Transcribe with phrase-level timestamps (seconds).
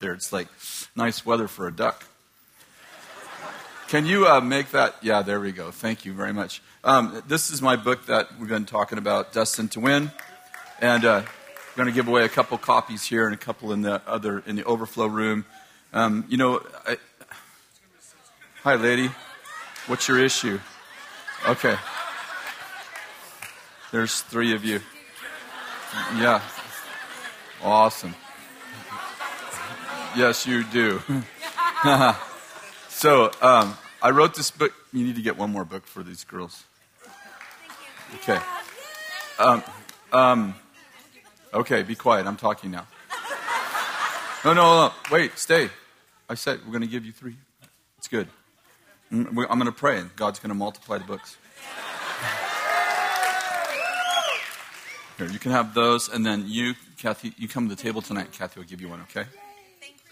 [0.00, 0.12] there.
[0.12, 0.46] It's like
[0.94, 2.04] nice weather for a duck.
[3.88, 4.94] Can you uh, make that?
[5.02, 5.72] Yeah, there we go.
[5.72, 6.62] Thank you very much.
[6.84, 10.12] Um, this is my book that we've been talking about, Destined to Win,
[10.80, 13.82] and uh, we're going to give away a couple copies here and a couple in
[13.82, 15.44] the other in the overflow room.
[15.92, 16.96] Um, you know, I,
[18.62, 19.10] hi, lady.
[19.88, 20.60] What's your issue?
[21.48, 21.76] Okay.
[23.90, 24.80] There's three of you.
[26.18, 26.40] Yeah.
[27.64, 28.14] Awesome.
[30.16, 31.02] Yes, you do.
[32.88, 34.72] so, um, I wrote this book.
[34.92, 36.64] You need to get one more book for these girls.
[38.16, 38.38] Okay.
[39.38, 39.62] Um,
[40.12, 40.54] um,
[41.52, 42.26] okay, be quiet.
[42.26, 42.86] I'm talking now.
[44.44, 44.92] No, no, no.
[45.10, 45.68] Wait, stay.
[46.28, 47.36] I said we're going to give you three.
[47.98, 48.28] It's good.
[49.12, 51.36] Mm, I'm going to pray, and God's going to multiply the books.
[55.16, 58.30] Here, you can have those, and then you, Kathy, you come to the table tonight.
[58.30, 59.24] Kathy will give you one, okay?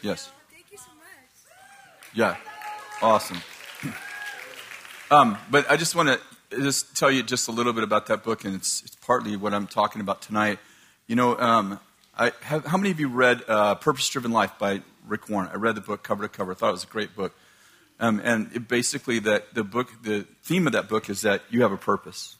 [0.02, 0.30] Yes.
[0.50, 2.14] Thank you so much.
[2.14, 2.36] Yeah.
[3.02, 3.38] Awesome.
[5.08, 8.24] Um, but I just want to just tell you just a little bit about that
[8.24, 10.58] book, and it's, it's partly what I'm talking about tonight.
[11.06, 11.78] You know, um,
[12.18, 15.48] I have, how many of you read uh, Purpose Driven Life by Rick Warren?
[15.52, 16.50] I read the book cover to cover.
[16.50, 17.32] I thought it was a great book.
[18.00, 21.62] Um, and it basically, that the book, the theme of that book is that you
[21.62, 22.36] have a purpose.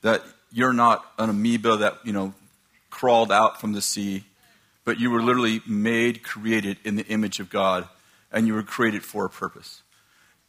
[0.00, 2.34] That you're not an amoeba that you know
[2.88, 4.24] crawled out from the sea,
[4.84, 7.88] but you were literally made, created in the image of God,
[8.32, 9.82] and you were created for a purpose.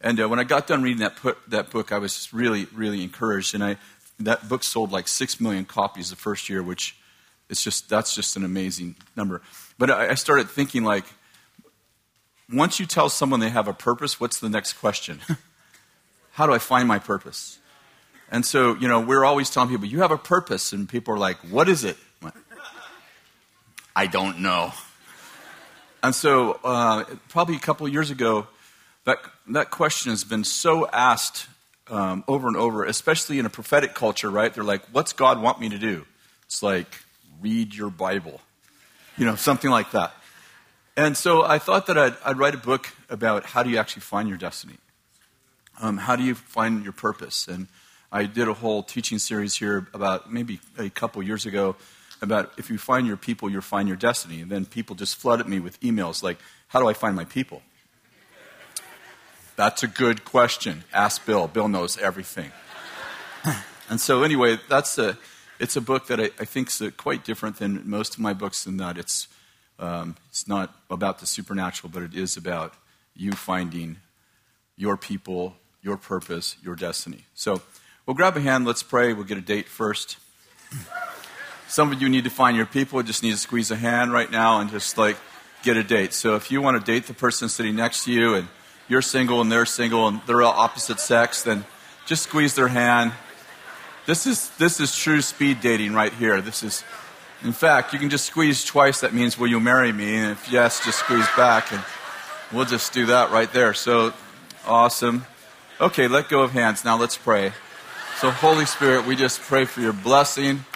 [0.00, 3.02] And uh, when I got done reading that, put, that book, I was really, really
[3.02, 3.54] encouraged.
[3.54, 3.76] And I,
[4.18, 6.96] that book sold like six million copies the first year, which
[7.48, 9.42] it's just that's just an amazing number.
[9.78, 11.04] But I, I started thinking like,
[12.52, 15.20] once you tell someone they have a purpose, what's the next question?
[16.32, 17.58] How do I find my purpose?
[18.30, 20.72] And so, you know, we're always telling people, you have a purpose.
[20.72, 21.98] And people are like, what is it?
[23.94, 24.72] I don't know.
[26.02, 28.46] And so, uh, probably a couple years ago,
[29.04, 31.46] that, that question has been so asked
[31.88, 34.52] um, over and over, especially in a prophetic culture, right?
[34.52, 36.06] They're like, what's God want me to do?
[36.46, 37.02] It's like,
[37.40, 38.40] read your Bible,
[39.16, 40.12] you know, something like that.
[40.96, 44.02] And so I thought that I'd, I'd write a book about how do you actually
[44.02, 44.76] find your destiny?
[45.80, 47.48] Um, how do you find your purpose?
[47.48, 47.66] And
[48.10, 51.76] I did a whole teaching series here about maybe a couple years ago
[52.22, 54.40] about if you find your people, you'll find your destiny.
[54.40, 56.38] And then people just flooded me with emails like,
[56.68, 57.62] how do I find my people?
[59.56, 60.84] That's a good question.
[60.94, 61.46] Ask Bill.
[61.46, 62.52] Bill knows everything.
[63.90, 65.18] and so, anyway, that's a,
[65.58, 68.66] it's a book that I, I think is quite different than most of my books
[68.66, 69.28] in that it's,
[69.78, 72.74] um, it's not about the supernatural, but it is about
[73.14, 73.98] you finding
[74.76, 77.26] your people, your purpose, your destiny.
[77.34, 77.60] So,
[78.06, 78.64] we'll grab a hand.
[78.64, 79.12] Let's pray.
[79.12, 80.16] We'll get a date first.
[81.72, 83.02] Some of you need to find your people.
[83.02, 85.16] Just need to squeeze a hand right now and just like
[85.62, 86.12] get a date.
[86.12, 88.48] So, if you want to date the person sitting next to you and
[88.88, 91.64] you're single and they're single and they're all opposite sex, then
[92.04, 93.12] just squeeze their hand.
[94.04, 96.42] This is, this is true speed dating right here.
[96.42, 96.84] This is,
[97.42, 99.00] in fact, you can just squeeze twice.
[99.00, 100.16] That means, will you marry me?
[100.16, 101.82] And if yes, just squeeze back and
[102.52, 103.72] we'll just do that right there.
[103.72, 104.12] So,
[104.66, 105.24] awesome.
[105.80, 106.84] Okay, let go of hands.
[106.84, 107.54] Now let's pray.
[108.18, 110.66] So, Holy Spirit, we just pray for your blessing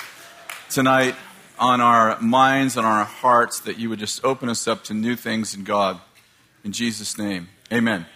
[0.70, 1.14] tonight
[1.58, 5.16] on our minds and our hearts that you would just open us up to new
[5.16, 6.00] things in God.
[6.64, 7.48] In Jesus' name.
[7.72, 8.06] Amen.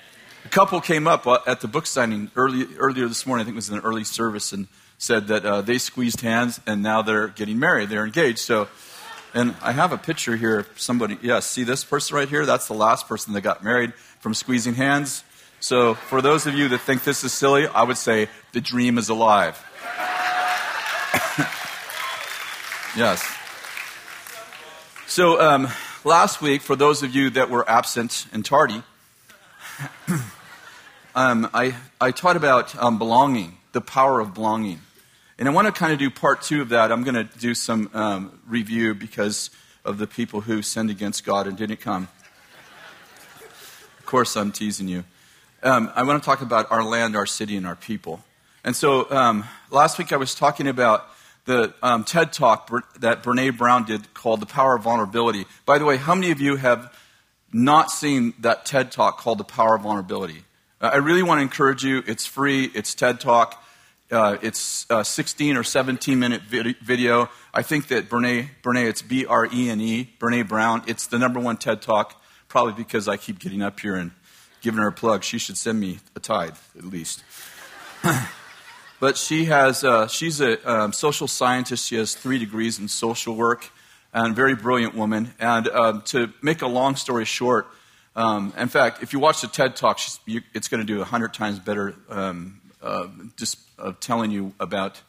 [0.45, 3.55] A couple came up uh, at the book signing early, earlier this morning, I think
[3.55, 4.67] it was in an early service, and
[4.99, 7.89] said that uh, they squeezed hands and now they're getting married.
[7.89, 8.39] They're engaged.
[8.41, 8.69] So,
[9.33, 11.15] and I have a picture here of somebody.
[11.15, 12.45] Yes, yeah, see this person right here?
[12.45, 15.25] That's the last person that got married from squeezing hands.
[15.61, 18.99] So, for those of you that think this is silly, I would say the dream
[18.99, 19.63] is alive.
[22.97, 23.25] yes.
[25.07, 25.69] So, um,
[26.05, 28.83] last week, for those of you that were absent and tardy,
[31.15, 34.81] um, I, I taught about um, belonging, the power of belonging.
[35.39, 36.93] And I want to kind of do part two of that.
[36.93, 39.51] I'm going to do some um, review because
[39.85, 42.09] of the people who sinned against God and didn't come.
[43.99, 45.05] Of course, I'm teasing you.
[45.63, 48.23] Um, I want to talk about our land, our city, and our people.
[48.65, 51.07] And so um, last week I was talking about
[51.51, 52.71] the um, TED talk
[53.01, 55.47] that Brene Brown did called The Power of Vulnerability.
[55.67, 56.95] By the way, how many of you have
[57.53, 60.45] not seen that TED Talk called The Power of Vulnerability.
[60.81, 62.03] Uh, I really want to encourage you.
[62.07, 62.67] It's free.
[62.67, 63.63] It's TED Talk.
[64.11, 67.29] Uh, it's a 16 or 17 minute vid- video.
[67.53, 70.83] I think that Brene, Brene, it's B R E N E, Brene Brown.
[70.87, 74.13] It's the number one TED Talk, probably because I keep getting up here and
[74.63, 75.25] giving her a plug.
[75.25, 77.25] She should send me a tithe, at least.
[79.01, 81.87] but she has, uh, she's a um, social scientist.
[81.87, 83.71] She has three degrees in social work.
[84.13, 85.33] and very brilliant woman.
[85.41, 87.67] And um, to make a long story short,
[88.17, 91.05] um, in fact, if you watch the TED Talk, you, it's going to do a
[91.05, 93.07] hundred times better um, uh,
[93.37, 95.01] just uh, telling you about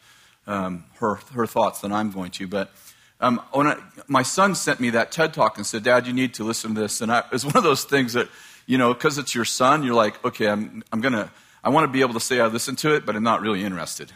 [0.48, 2.48] um, her her thoughts than I'm going to.
[2.48, 2.72] But
[3.20, 3.78] um, I,
[4.08, 6.82] my son sent me that TED Talk and said, "Dad, you need to listen to
[6.82, 8.28] this," and I, it was one of those things that
[8.66, 11.32] you know, because it's your son, you're like, okay, I'm I'm gonna
[11.64, 13.64] I want to be able to say I listened to it, but I'm not really
[13.64, 14.12] interested.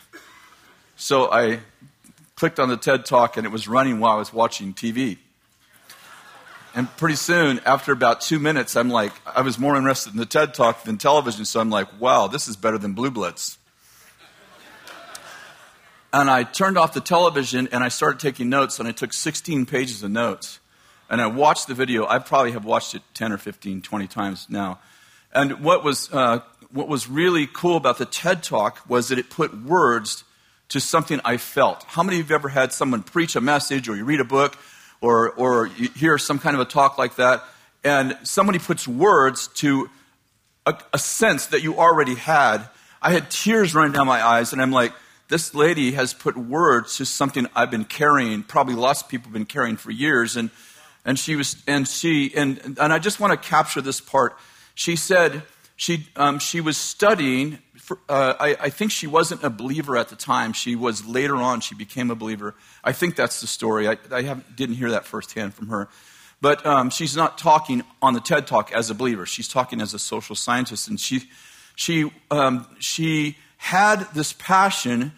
[0.96, 1.60] So I
[2.36, 5.18] clicked on the TED Talk, and it was running while I was watching TV.
[6.74, 10.26] And pretty soon, after about two minutes, I'm like, I was more interested in the
[10.26, 13.58] TED Talk than television, so I'm like, wow, this is better than Blue Bloods.
[16.12, 19.66] And I turned off the television and I started taking notes, and I took 16
[19.68, 20.60] pages of notes.
[21.10, 22.08] And I watched the video.
[22.08, 24.80] I probably have watched it 10 or 15, 20 times now.
[25.34, 26.40] And what was, uh,
[26.72, 30.24] what was really cool about the TED Talk was that it put words
[30.70, 31.84] to something I felt.
[31.84, 34.26] How many of you have ever had someone preach a message or you read a
[34.26, 34.58] book
[35.02, 37.44] or, or you hear some kind of a talk like that
[37.84, 39.90] and somebody puts words to
[40.66, 42.68] a, a sense that you already had?
[43.02, 44.94] I had tears running down my eyes and I'm like,
[45.28, 49.34] this lady has put words to something I've been carrying, probably lots of people have
[49.34, 50.36] been carrying for years.
[50.36, 50.52] And,
[51.04, 54.38] and she was, and she, and, and I just want to capture this part.
[54.76, 55.44] She said
[55.76, 60.10] she, um, she was studying for, uh, I, I, think she wasn't a believer at
[60.10, 60.54] the time.
[60.54, 62.56] She was later on, she became a believer.
[62.84, 63.88] I think that's the story.
[63.88, 64.22] I, I
[64.56, 65.90] didn't hear that firsthand from her.
[66.42, 69.26] But um, she's not talking on the TED Talk as a believer.
[69.26, 70.88] She's talking as a social scientist.
[70.88, 71.30] And she,
[71.76, 75.12] she, um, she had this passion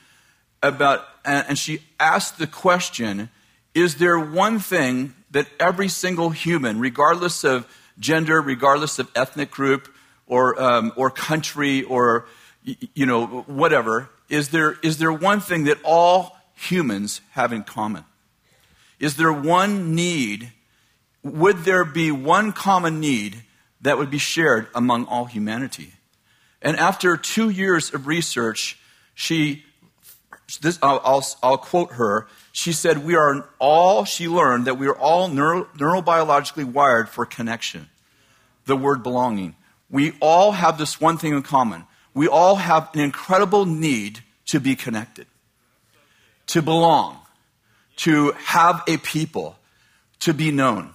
[0.62, 3.30] about, and she asked the question
[3.74, 7.68] Is there one thing that every single human, regardless of
[8.00, 9.90] gender, regardless of ethnic group,
[10.28, 12.26] or, um, or country, or
[12.94, 18.04] you know, whatever, is there, is there one thing that all humans have in common?
[19.00, 20.52] Is there one need?
[21.24, 23.44] Would there be one common need
[23.82, 25.94] that would be shared among all humanity?
[26.62, 28.80] And after two years of research,
[29.14, 29.64] she,
[30.62, 32.28] this, I'll, I'll, I'll quote her.
[32.52, 37.26] She said, We are all, she learned that we are all neuro, neurobiologically wired for
[37.26, 37.90] connection.
[38.66, 39.56] The word belonging.
[39.90, 41.86] We all have this one thing in common
[42.18, 45.28] we all have an incredible need to be connected,
[46.48, 47.20] to belong,
[47.98, 49.56] to have a people,
[50.22, 50.90] to be known.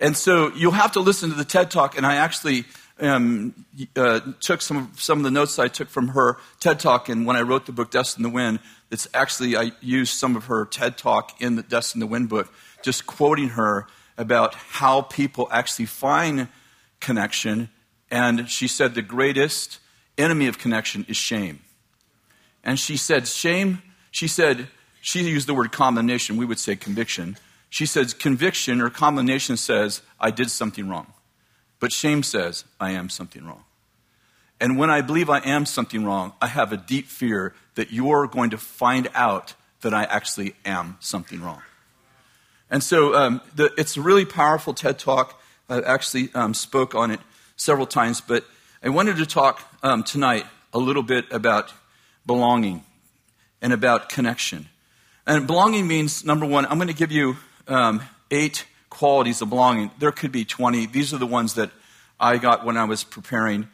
[0.00, 2.64] And so you'll have to listen to the TED Talk, and I actually
[2.98, 3.54] um,
[3.94, 7.26] uh, took some of, some of the notes I took from her TED Talk, and
[7.26, 8.58] when I wrote the book Destined to Win,
[8.90, 12.52] it's actually, I used some of her TED Talk in the Destined to Win book,
[12.82, 13.86] just quoting her
[14.18, 16.48] about how people actually find
[16.98, 17.68] connection.
[18.10, 19.78] And she said the greatest
[20.16, 21.60] enemy of connection is shame.
[22.62, 24.68] And she said, shame, she said,
[25.00, 27.36] she used the word condemnation, we would say conviction.
[27.68, 31.12] She says, conviction or condemnation says, I did something wrong.
[31.80, 33.64] But shame says, I am something wrong.
[34.60, 38.26] And when I believe I am something wrong, I have a deep fear that you're
[38.26, 41.62] going to find out that I actually am something wrong.
[42.70, 45.40] And so um, the, it's a really powerful TED talk.
[45.68, 47.20] I actually um, spoke on it
[47.56, 48.44] several times, but
[48.82, 51.72] I wanted to talk um, tonight a little bit about
[52.26, 52.84] belonging
[53.62, 54.68] and about connection.
[55.26, 57.36] And belonging means, number one, I'm going to give you
[57.66, 59.90] um, eight qualities of belonging.
[59.98, 60.86] There could be 20.
[60.86, 61.70] These are the ones that
[62.20, 63.68] I got when I was preparing.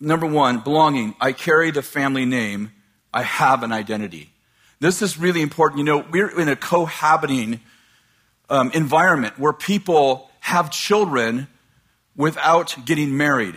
[0.00, 1.14] Number one, belonging.
[1.20, 2.72] I carry the family name.
[3.12, 4.32] I have an identity.
[4.80, 5.78] This is really important.
[5.78, 7.60] You know, we're in a cohabiting
[8.50, 11.48] um, environment where people have children
[12.16, 13.56] without getting married.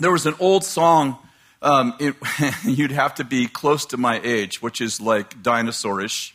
[0.00, 1.18] There was an old song,
[1.62, 2.14] um, it,
[2.64, 6.32] you'd have to be close to my age, which is like dinosaurish.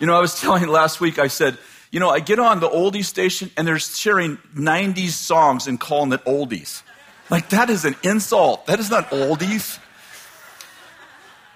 [0.00, 1.58] You know, I was telling last week, I said,
[1.90, 6.12] you know, I get on the oldies station and they're sharing 90s songs and calling
[6.12, 6.82] it oldies.
[7.30, 8.66] Like, that is an insult.
[8.66, 9.78] That is not oldies.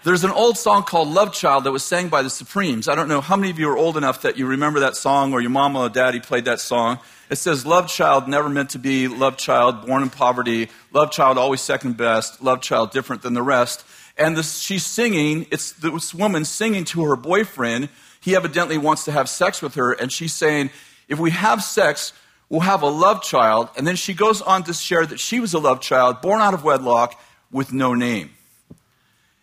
[0.09, 2.89] There's an old song called Love Child that was sang by the Supremes.
[2.89, 5.35] I don't know how many of you are old enough that you remember that song
[5.35, 6.99] or your mama or daddy played that song.
[7.29, 11.37] It says, Love child never meant to be, love child born in poverty, love child
[11.37, 13.85] always second best, love child different than the rest.
[14.17, 17.91] And this, she's singing, it's this woman singing to her boyfriend.
[18.19, 20.71] He evidently wants to have sex with her, and she's saying,
[21.09, 22.15] If we have sex,
[22.49, 23.69] we'll have a love child.
[23.77, 26.55] And then she goes on to share that she was a love child born out
[26.55, 27.21] of wedlock
[27.53, 28.31] with no name.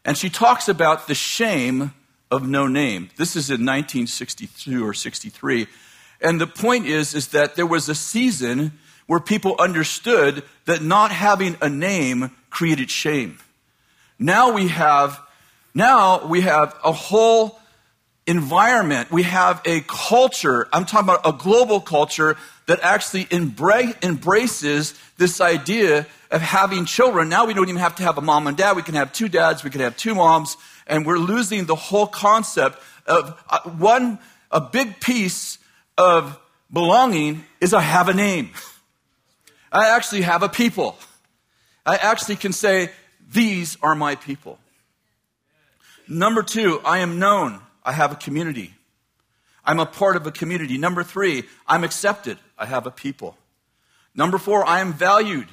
[0.06, 1.92] And she talks about the shame
[2.30, 3.10] of no name.
[3.18, 5.68] This is in 1962 or 63.
[6.22, 8.74] And the point is, is that there was a season
[9.08, 13.40] where people understood that not having a name created shame.
[14.20, 15.20] Now we have,
[15.74, 17.60] now we have a whole
[18.28, 24.94] environment, we have a culture, I'm talking about a global culture that actually embra- embraces
[25.18, 27.30] this idea of having children.
[27.30, 28.76] Now we don't even have to have a mom and dad.
[28.76, 30.58] We can have two dads, we can have two moms,
[30.88, 34.20] and we're losing the whole concept of uh, one,
[34.52, 35.58] a big piece
[35.98, 36.40] of
[36.72, 38.52] belonging is I have a name.
[39.72, 40.98] I actually have a people.
[41.86, 42.92] I actually can say,
[43.32, 44.58] these are my people.
[46.08, 47.60] Number two, I am known.
[47.84, 48.74] I have a community.
[49.66, 50.78] I'm a part of a community.
[50.78, 52.38] Number three, I'm accepted.
[52.58, 53.38] I have a people.
[54.14, 55.48] Number four, I am valued.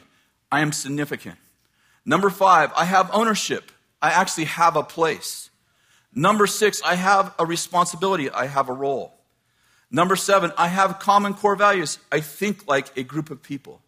[0.50, 1.38] I am significant.
[2.04, 3.73] Number five, I have ownership.
[4.00, 5.50] I actually have a place.
[6.14, 8.28] Number six, I have a responsibility.
[8.28, 9.14] I have a role.
[9.90, 11.99] Number seven, I have common core values.
[12.11, 13.81] I think like a group of people.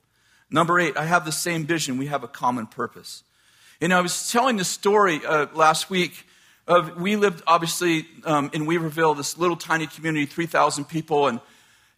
[0.51, 1.99] Number eight, I have the same vision.
[1.99, 3.25] We have a common purpose.
[3.81, 6.27] And I was telling this story uh, last week
[6.67, 11.41] of we lived obviously um, in Weaverville, this little tiny community, 3,000 people, and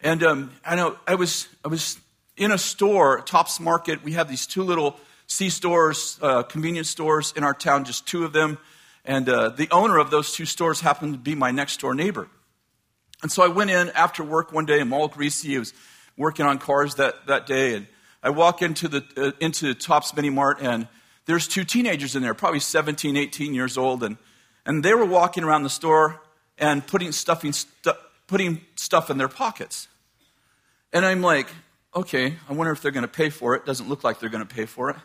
[0.00, 1.98] and um, I know I was I was
[2.36, 4.04] in a store, Tops Market.
[4.04, 4.96] We have these two little
[5.26, 8.58] C stores, uh, convenience stores in our town, just two of them,
[9.04, 12.28] and uh, the owner of those two stores happened to be my next door neighbor.
[13.22, 15.56] And so I went in after work one day, I'm all greasy.
[15.56, 15.72] I was
[16.16, 17.86] working on cars that, that day, and
[18.22, 20.88] I walk into the uh, into Tops Mini Mart, and
[21.24, 24.16] there's two teenagers in there, probably 17, 18 years old, and
[24.66, 26.20] and they were walking around the store
[26.58, 27.92] and putting, stuffing, stu-
[28.26, 29.88] putting stuff in their pockets.
[30.92, 31.46] And I'm like,
[31.94, 33.64] okay, I wonder if they're going to pay for it.
[33.64, 34.96] Doesn't look like they're going to pay for it.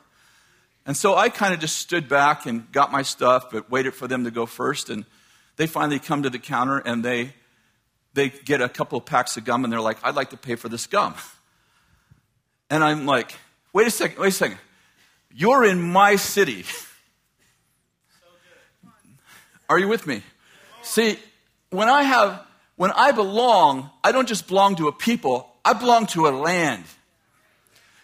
[0.85, 4.07] And so I kind of just stood back and got my stuff, but waited for
[4.07, 4.89] them to go first.
[4.89, 5.05] And
[5.57, 7.33] they finally come to the counter and they,
[8.13, 10.55] they get a couple of packs of gum and they're like, I'd like to pay
[10.55, 11.13] for this gum.
[12.71, 13.35] And I'm like,
[13.73, 14.57] wait a second, wait a second.
[15.33, 16.65] You're in my city.
[19.71, 20.21] Are you with me?
[20.81, 21.17] See,
[21.69, 26.07] when I have, when I belong, I don't just belong to a people, I belong
[26.07, 26.83] to a land.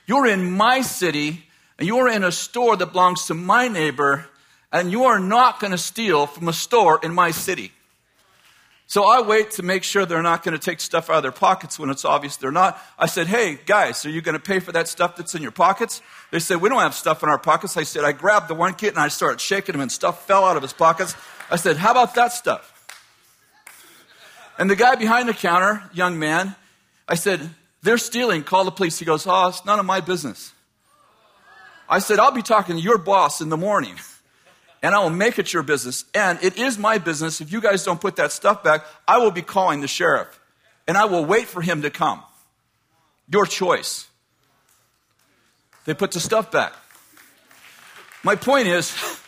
[0.06, 1.44] You're in my city,
[1.78, 4.28] and you're in a store that belongs to my neighbor,
[4.72, 7.74] and you are not going to steal from a store in my city.
[8.90, 11.34] So I wait to make sure they're not going to take stuff out of their
[11.34, 12.82] pockets when it's obvious they're not.
[12.98, 15.52] I said, Hey, guys, are you going to pay for that stuff that's in your
[15.52, 16.02] pockets?
[16.32, 17.76] They said, We don't have stuff in our pockets.
[17.76, 20.46] I said, I grabbed the one kid and I started shaking him, and stuff fell
[20.46, 21.14] out of his pockets.
[21.50, 22.74] I said, How about that stuff?
[24.58, 26.56] And the guy behind the counter, young man,
[27.08, 27.50] I said,
[27.82, 28.44] They're stealing.
[28.44, 29.00] Call the police.
[29.00, 30.51] He goes, Oh, it's none of my business.
[31.89, 33.96] I said, I'll be talking to your boss in the morning,
[34.84, 36.04] and I will make it your business.
[36.13, 37.39] And it is my business.
[37.39, 40.39] If you guys don't put that stuff back, I will be calling the sheriff,
[40.86, 42.24] and I will wait for him to come.
[43.30, 44.08] Your choice.
[45.86, 46.74] They put the stuff back.
[48.24, 48.92] My point is,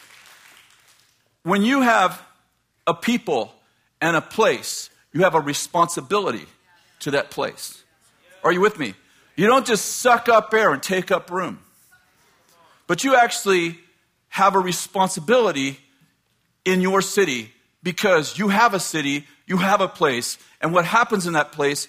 [1.44, 2.22] when you have
[2.86, 3.54] a people
[4.02, 6.46] and a place, you have a responsibility
[7.00, 7.84] to that place.
[8.44, 8.94] Are you with me?
[9.36, 11.60] You don't just suck up air and take up room,
[12.88, 13.80] but you actually
[14.30, 15.80] have a responsibility
[16.66, 21.26] in your city because you have a city, you have a place, and what happens
[21.26, 21.88] in that place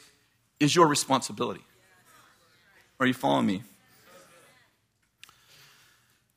[0.61, 1.62] is your responsibility.
[3.00, 3.62] Are you following me?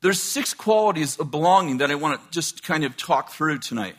[0.03, 3.95] There's six qualities of belonging that I want to just kind of talk through tonight.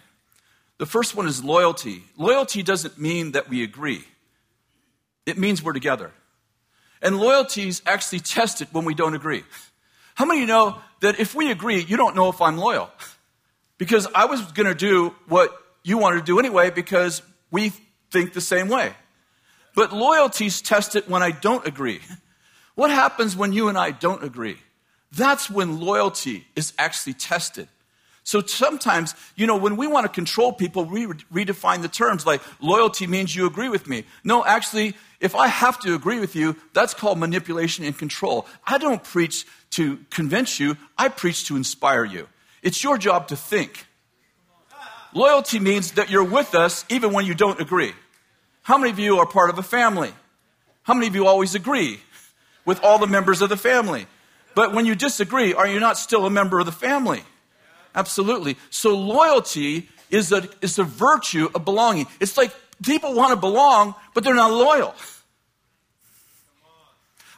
[0.76, 2.04] The first one is loyalty.
[2.18, 4.04] Loyalty doesn't mean that we agree.
[5.24, 6.12] It means we're together.
[7.00, 9.44] And loyalty is actually tested when we don't agree.
[10.14, 12.90] How many of you know that if we agree, you don't know if I'm loyal?
[13.78, 17.72] Because I was going to do what you wanted to do anyway because we
[18.10, 18.92] think the same way.
[19.74, 22.02] But loyalty is tested when I don't agree.
[22.74, 24.58] What happens when you and I don't agree?
[25.16, 27.68] That's when loyalty is actually tested.
[28.26, 32.40] So sometimes, you know, when we want to control people, we redefine the terms like
[32.60, 34.04] loyalty means you agree with me.
[34.24, 38.46] No, actually, if I have to agree with you, that's called manipulation and control.
[38.66, 42.28] I don't preach to convince you, I preach to inspire you.
[42.62, 43.86] It's your job to think.
[45.12, 47.92] Loyalty means that you're with us even when you don't agree.
[48.62, 50.12] How many of you are part of a family?
[50.82, 52.00] How many of you always agree
[52.64, 54.06] with all the members of the family?
[54.54, 57.22] But when you disagree, are you not still a member of the family?
[57.94, 58.56] Absolutely.
[58.70, 62.06] So loyalty is a, is a virtue of belonging.
[62.20, 64.94] It's like people want to belong, but they're not loyal.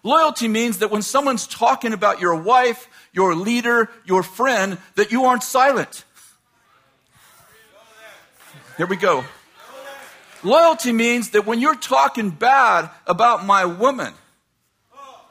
[0.02, 5.24] Loyalty means that when someone's talking about your wife, your leader, your friend, that you
[5.24, 6.04] aren't silent.
[8.76, 9.24] Here we go.
[10.44, 14.12] Loyalty means that when you're talking bad about my woman,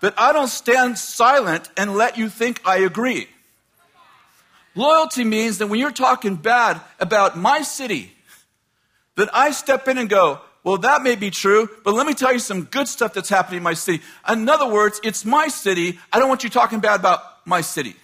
[0.02, 3.28] that I don't stand silent and let you think I agree.
[4.75, 8.12] Loyalty means that when you're talking bad about my city,
[9.16, 12.34] that I step in and go, well, that may be true, but let me tell
[12.34, 14.04] you some good stuff that's happening in my city.
[14.28, 16.00] In other words, it's my city.
[16.12, 17.96] I don't want you talking bad about my city.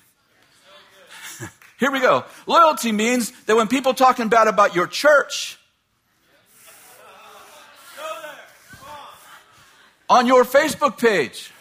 [1.79, 2.23] Here we go.
[2.45, 5.57] Loyalty means that when people talking bad about your church,
[10.07, 11.51] on your Facebook page,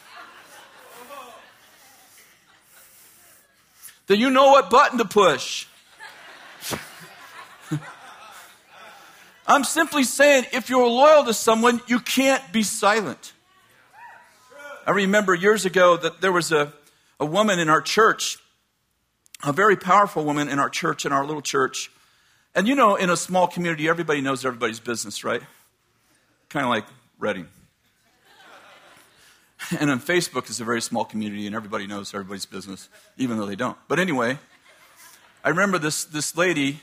[4.10, 5.68] that you know what button to push.
[9.46, 13.32] I'm simply saying if you're loyal to someone, you can't be silent.
[14.84, 16.72] I remember years ago that there was a,
[17.20, 18.38] a woman in our church
[19.44, 21.90] a very powerful woman in our church, in our little church.
[22.52, 25.40] And you know, in a small community, everybody knows everybody's business, right?
[26.48, 26.84] Kind of like
[27.20, 27.46] Redding.
[29.78, 32.88] And on Facebook is a very small community, and everybody knows everybody's business,
[33.18, 33.76] even though they don't.
[33.88, 34.38] But anyway,
[35.44, 36.80] I remember this, this lady,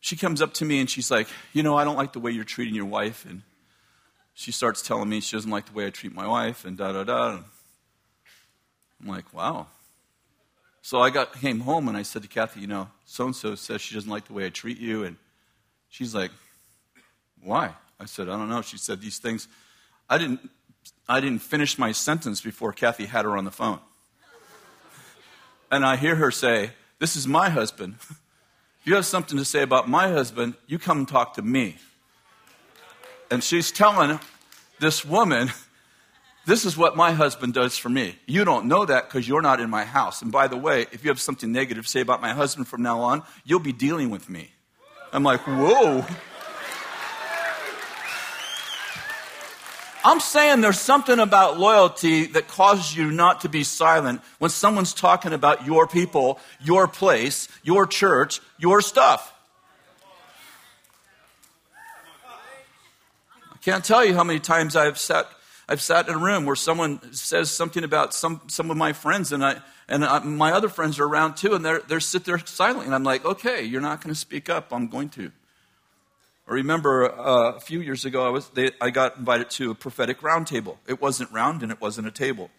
[0.00, 2.30] she comes up to me and she's like, You know, I don't like the way
[2.30, 3.24] you're treating your wife.
[3.28, 3.42] And
[4.34, 6.92] she starts telling me she doesn't like the way I treat my wife, and da
[6.92, 7.38] da da.
[9.00, 9.68] I'm like, Wow,
[10.84, 13.54] so I got came home and I said to Kathy, you know, so and so
[13.54, 15.16] says she doesn't like the way I treat you, and
[15.88, 16.30] she's like,
[17.42, 17.74] why?
[17.98, 18.60] I said, I don't know.
[18.60, 19.48] She said these things.
[20.10, 20.50] I didn't.
[21.08, 23.80] I didn't finish my sentence before Kathy had her on the phone,
[25.70, 27.96] and I hear her say, "This is my husband.
[28.00, 31.78] If you have something to say about my husband, you come talk to me."
[33.30, 34.20] And she's telling
[34.78, 35.52] this woman
[36.46, 38.18] this is what my husband does for me.
[38.26, 40.20] You don't know that because you're not in my house.
[40.20, 42.82] And by the way, if you have something negative to say about my husband from
[42.82, 44.52] now on, you'll be dealing with me.
[45.12, 46.04] I'm like, whoa.
[50.04, 54.92] I'm saying there's something about loyalty that causes you not to be silent when someone's
[54.92, 59.32] talking about your people, your place, your church, your stuff.
[63.50, 65.26] I can't tell you how many times I've sat
[65.66, 69.32] I've sat in a room where someone says something about some, some of my friends,
[69.32, 72.84] and, I, and I, my other friends are around too, and they're sit there silently.
[72.84, 74.72] And I'm like, okay, you're not going to speak up.
[74.72, 75.32] I'm going to.
[76.46, 79.74] I remember uh, a few years ago, I, was, they, I got invited to a
[79.74, 80.76] prophetic roundtable.
[80.86, 82.50] It wasn't round and it wasn't a table.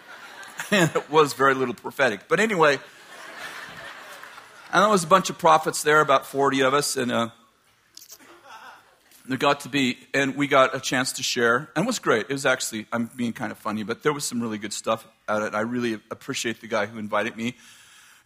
[0.70, 2.28] and it was very little prophetic.
[2.28, 2.78] But anyway,
[4.72, 7.30] and there was a bunch of prophets there, about 40 of us, and uh,
[9.28, 12.26] there got to be, and we got a chance to share, and it was great.
[12.28, 15.04] It was actually, I'm being kind of funny, but there was some really good stuff
[15.28, 15.52] at it.
[15.52, 17.56] I really appreciate the guy who invited me.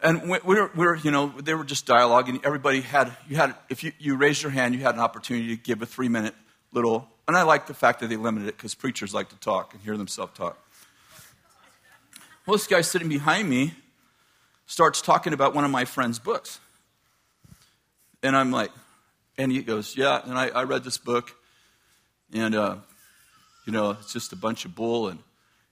[0.03, 2.41] And we were, we were, you know, they were just dialoguing.
[2.45, 5.63] Everybody had, you had, if you, you raised your hand, you had an opportunity to
[5.63, 6.35] give a three minute
[6.73, 9.75] little, and I like the fact that they limited it because preachers like to talk
[9.75, 10.59] and hear themselves talk.
[12.47, 13.75] Well, this guy sitting behind me
[14.67, 16.61] starts talking about one of my friend's books.
[18.23, 18.71] And I'm like,
[19.37, 20.21] and he goes, Yeah.
[20.25, 21.35] And I, I read this book,
[22.33, 22.77] and, uh,
[23.67, 25.09] you know, it's just a bunch of bull.
[25.09, 25.19] And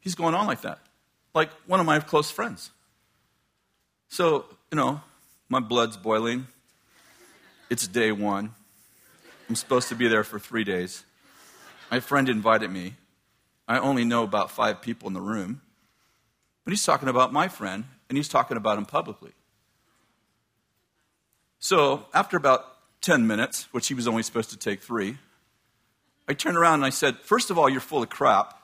[0.01, 0.81] he's going on like that,
[1.35, 2.71] like one of my close friends.
[4.09, 5.03] So, you know,
[5.49, 6.47] my blood's boiling.
[7.71, 8.55] It's day one.
[9.49, 11.05] I'm supposed to be there for three days.
[11.91, 12.95] My friend invited me.
[13.67, 15.61] I only know about five people in the room.
[16.65, 19.33] But he's talking about my friend, and he's talking about him publicly.
[21.59, 22.65] So, after about
[23.01, 25.19] 10 minutes, which he was only supposed to take three,
[26.29, 28.58] I turned around and I said, First of all, you're full of crap.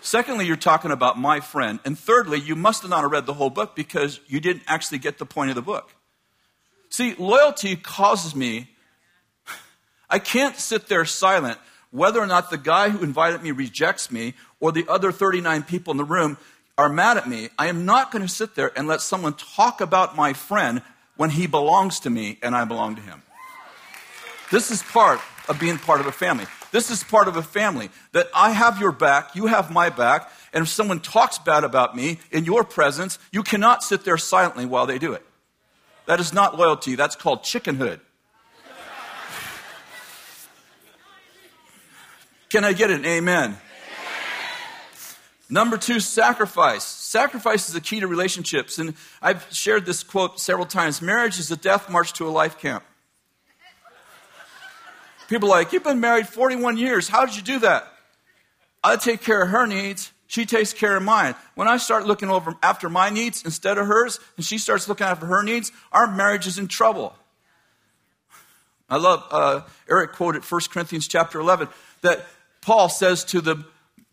[0.00, 1.80] Secondly, you're talking about my friend.
[1.84, 4.98] And thirdly, you must have not have read the whole book because you didn't actually
[4.98, 5.94] get the point of the book.
[6.90, 8.70] See, loyalty causes me,
[10.10, 11.58] I can't sit there silent
[11.90, 15.90] whether or not the guy who invited me rejects me or the other 39 people
[15.90, 16.36] in the room
[16.76, 17.48] are mad at me.
[17.58, 20.82] I am not going to sit there and let someone talk about my friend
[21.16, 23.22] when he belongs to me and I belong to him.
[24.50, 26.44] This is part of being part of a family.
[26.70, 30.30] This is part of a family that I have your back, you have my back,
[30.52, 34.66] and if someone talks bad about me in your presence, you cannot sit there silently
[34.66, 35.24] while they do it.
[36.06, 38.00] That is not loyalty, that's called chickenhood.
[42.48, 43.58] Can I get an amen?
[45.50, 46.84] Number two, sacrifice.
[46.84, 48.78] Sacrifice is the key to relationships.
[48.78, 52.58] And I've shared this quote several times marriage is a death march to a life
[52.58, 52.84] camp.
[55.28, 57.08] People are like, You've been married 41 years.
[57.08, 57.86] How did you do that?
[58.82, 60.12] I take care of her needs.
[60.26, 61.34] She takes care of mine.
[61.54, 65.06] When I start looking over after my needs instead of hers, and she starts looking
[65.06, 67.14] after her needs, our marriage is in trouble.
[68.90, 71.68] I love, uh, Eric quoted 1 Corinthians chapter 11,
[72.02, 72.26] that
[72.60, 73.64] Paul says to the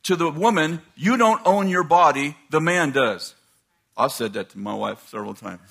[0.04, 3.36] to the woman, You don't own your body, the man does.
[3.98, 5.62] I've said that to my wife several times.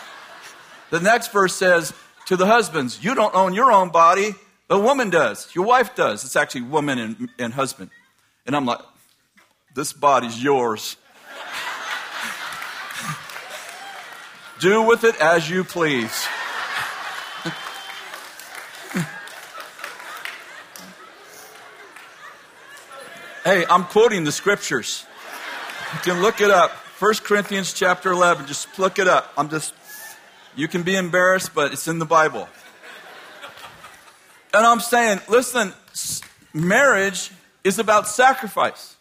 [0.90, 1.92] the next verse says,
[2.28, 4.34] to the husbands, you don't own your own body.
[4.68, 5.48] The woman does.
[5.54, 6.24] Your wife does.
[6.24, 7.90] It's actually woman and, and husband.
[8.46, 8.80] And I'm like,
[9.74, 10.96] this body's yours.
[14.60, 16.12] Do with it as you please.
[23.44, 25.06] hey, I'm quoting the scriptures.
[25.94, 26.72] You can look it up.
[26.98, 28.46] 1 Corinthians chapter 11.
[28.46, 29.32] Just look it up.
[29.38, 29.72] I'm just,
[30.56, 32.50] you can be embarrassed, but it's in the Bible.
[34.52, 35.72] And I'm saying, listen,
[36.54, 37.30] marriage
[37.64, 38.96] is about sacrifice.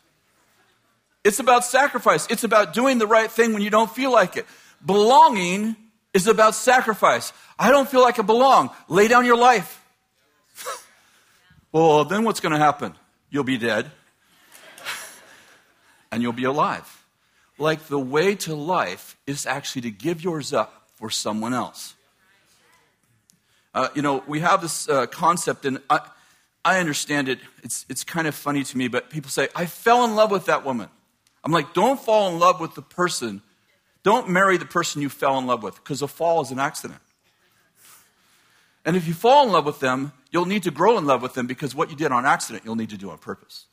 [1.23, 2.27] It's about sacrifice.
[2.29, 4.45] It's about doing the right thing when you don't feel like it.
[4.86, 5.75] Belonging
[6.13, 7.33] is about sacrifice.
[7.60, 8.69] I don't feel like I belong.
[8.88, 9.83] Lay down your life.
[11.71, 12.93] well, then what's going to happen?
[13.29, 13.91] You'll be dead
[16.12, 17.05] and you'll be alive.
[17.57, 21.95] Like the way to life is actually to give yours up for someone else.
[23.78, 26.00] Uh, you know, we have this uh, concept, and I,
[26.66, 27.40] I understand it.
[27.63, 30.46] It's, it's kind of funny to me, but people say, I fell in love with
[30.46, 30.90] that woman.
[31.44, 33.42] I'm like, don't fall in love with the person
[34.08, 37.02] don't marry the person you fell in love with because a fall is an accident.
[38.86, 41.34] And if you fall in love with them, you'll need to grow in love with
[41.34, 43.66] them because what you did on accident, you'll need to do on purpose.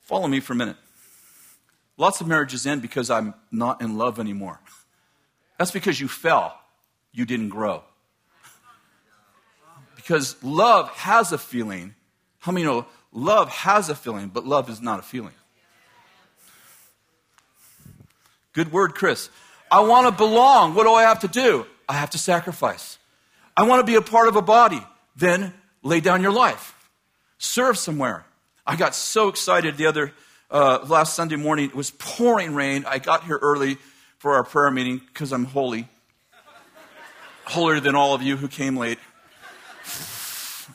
[0.00, 0.76] Follow me for a minute.
[1.98, 4.58] Lots of marriages end because I'm not in love anymore.
[5.60, 6.58] That's because you fell,
[7.12, 7.84] you didn't grow.
[9.94, 11.94] Because love has a feeling.
[12.38, 15.34] How many know love has a feeling, but love is not a feeling?
[18.54, 19.28] Good word, Chris.
[19.70, 20.74] I want to belong.
[20.74, 21.66] What do I have to do?
[21.86, 22.96] I have to sacrifice.
[23.54, 24.82] I want to be a part of a body.
[25.14, 26.74] Then lay down your life.
[27.36, 28.24] Serve somewhere.
[28.66, 30.14] I got so excited the other
[30.50, 31.66] uh, last Sunday morning.
[31.66, 32.86] It was pouring rain.
[32.86, 33.76] I got here early
[34.20, 35.88] for our prayer meeting because I'm holy,
[37.46, 38.98] holier than all of you who came late.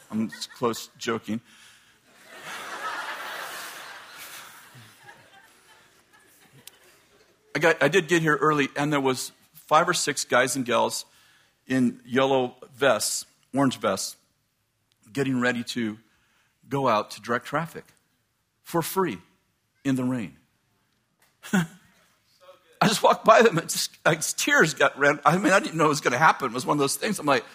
[0.10, 1.40] I'm close joking.
[7.56, 10.66] I, got, I did get here early, and there was five or six guys and
[10.66, 11.06] gals
[11.68, 14.18] in yellow vests, orange vests,
[15.14, 16.00] getting ready to
[16.68, 17.86] go out to direct traffic
[18.64, 19.20] for free
[19.84, 20.36] in the rain.
[22.82, 25.20] I just walked by them and just like, tears got ran.
[25.26, 26.52] I mean, I didn't know it was going to happen.
[26.52, 27.20] It was one of those things.
[27.20, 27.46] I'm like,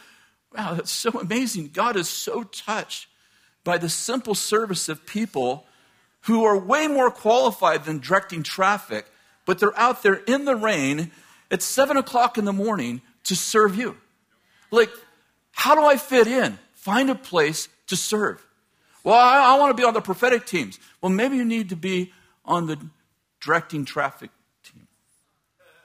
[0.56, 1.70] wow, that's so amazing.
[1.72, 3.08] God is so touched
[3.64, 5.66] by the simple service of people
[6.22, 9.06] who are way more qualified than directing traffic
[9.50, 11.10] but they're out there in the rain
[11.50, 13.96] at seven o'clock in the morning to serve you.
[14.70, 14.90] Like,
[15.50, 16.56] how do I fit in?
[16.74, 18.46] Find a place to serve.
[19.02, 20.78] Well, I, I want to be on the prophetic teams.
[21.00, 22.12] Well, maybe you need to be
[22.44, 22.78] on the
[23.40, 24.30] directing traffic.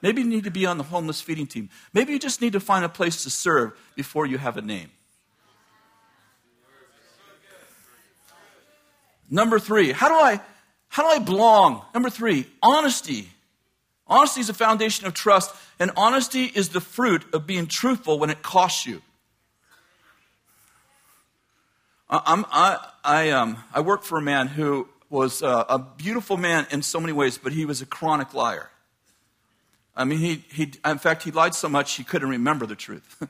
[0.06, 1.68] Maybe you need to be on the homeless feeding team.
[1.92, 4.92] Maybe you just need to find a place to serve before you have a name.
[9.28, 10.40] Number three, how do I
[10.86, 11.82] how do I belong?
[11.92, 13.30] Number three, honesty.
[14.06, 18.30] Honesty is a foundation of trust, and honesty is the fruit of being truthful when
[18.30, 19.02] it costs you.
[22.08, 26.68] I'm, I, I, um, I work for a man who was uh, a beautiful man
[26.70, 28.70] in so many ways, but he was a chronic liar.
[29.96, 33.16] I mean, he, he, in fact, he lied so much he couldn't remember the truth.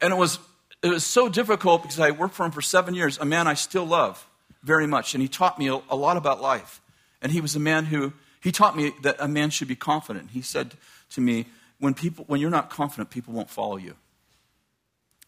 [0.00, 0.38] and it was,
[0.82, 3.54] it was so difficult because I worked for him for seven years, a man I
[3.54, 4.26] still love
[4.62, 5.14] very much.
[5.14, 6.80] And he taught me a, a lot about life.
[7.22, 10.30] And he was a man who he taught me that a man should be confident.
[10.30, 10.74] He said
[11.10, 11.46] to me,
[11.80, 13.94] when, people, when you're not confident, people won't follow you.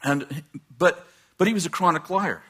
[0.02, 0.44] And,
[0.76, 1.06] but,
[1.38, 2.42] but he was a chronic liar.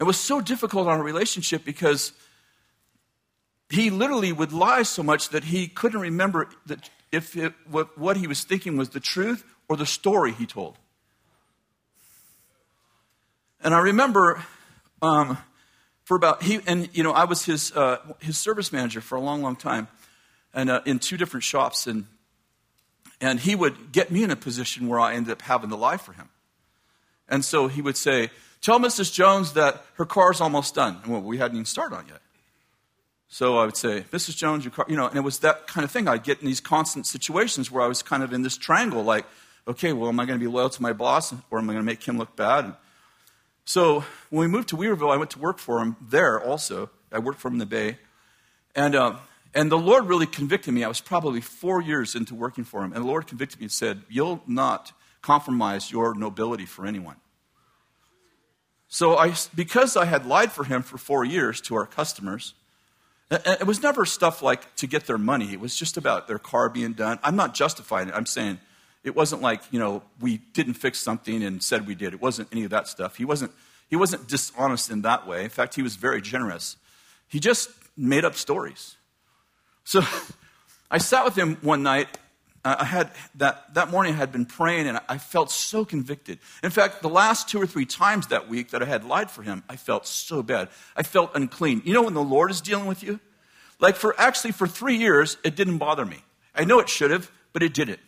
[0.00, 2.12] It was so difficult on a relationship because
[3.72, 8.16] he literally would lie so much that he couldn't remember that if it, what, what
[8.16, 10.76] he was thinking was the truth or the story he told.
[13.62, 14.44] And I remember
[15.00, 15.38] um,
[16.04, 19.20] for about he and you know I was his uh, his service manager for a
[19.20, 19.86] long, long time,
[20.52, 22.06] and uh, in two different shops, and
[23.20, 25.96] and he would get me in a position where I ended up having to lie
[25.96, 26.28] for him,
[27.28, 28.30] and so he would say,
[28.60, 29.12] "Tell Mrs.
[29.12, 32.20] Jones that her car's almost done." Well, we hadn't even started on yet.
[33.32, 34.36] So I would say, Mrs.
[34.36, 36.06] Jones, car, you know, and it was that kind of thing.
[36.06, 39.24] I'd get in these constant situations where I was kind of in this triangle, like,
[39.66, 41.82] okay, well, am I going to be loyal to my boss or am I going
[41.82, 42.76] to make him look bad?
[43.64, 46.90] So when we moved to Weaverville, I went to work for him there also.
[47.10, 47.96] I worked for him in the Bay.
[48.74, 49.16] And, uh,
[49.54, 50.84] and the Lord really convicted me.
[50.84, 52.92] I was probably four years into working for him.
[52.92, 54.92] And the Lord convicted me and said, You'll not
[55.22, 57.16] compromise your nobility for anyone.
[58.88, 62.52] So I, because I had lied for him for four years to our customers,
[63.32, 65.54] Uh, uh, it was never stuff like to get their money.
[65.54, 67.18] It was just about their car being done.
[67.24, 68.14] I'm not justifying it.
[68.14, 68.60] I'm saying
[69.04, 72.12] it wasn't like, you know, we didn't fix something and said we did.
[72.12, 73.16] It wasn't any of that stuff.
[73.16, 73.52] He wasn't,
[73.88, 75.44] he wasn't dishonest in that way.
[75.44, 76.76] In fact, he was very generous.
[77.26, 78.96] He just made up stories.
[79.84, 80.02] So
[80.90, 82.08] I sat with him one night
[82.64, 86.38] I had that, that morning I had been praying and I felt so convicted.
[86.62, 89.42] In fact, the last two or three times that week that I had lied for
[89.42, 90.68] him, I felt so bad.
[90.94, 91.82] I felt unclean.
[91.84, 93.18] You know when the Lord is dealing with you?
[93.80, 96.18] Like for actually for three years, it didn't bother me.
[96.54, 97.98] I know it should have, but it didn't.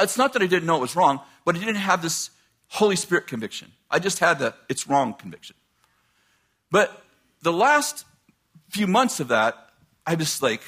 [0.00, 2.30] It's not that I didn't know it was wrong, but I didn't have this
[2.68, 3.72] Holy Spirit conviction.
[3.90, 5.56] I just had the it's wrong conviction.
[6.70, 7.02] But
[7.42, 8.06] the last
[8.70, 9.54] few months of that,
[10.06, 10.62] I was like,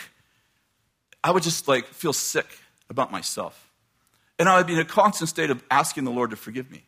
[1.22, 2.46] I would just like feel sick
[2.90, 3.70] about myself.
[4.38, 6.84] And I would be in a constant state of asking the Lord to forgive me.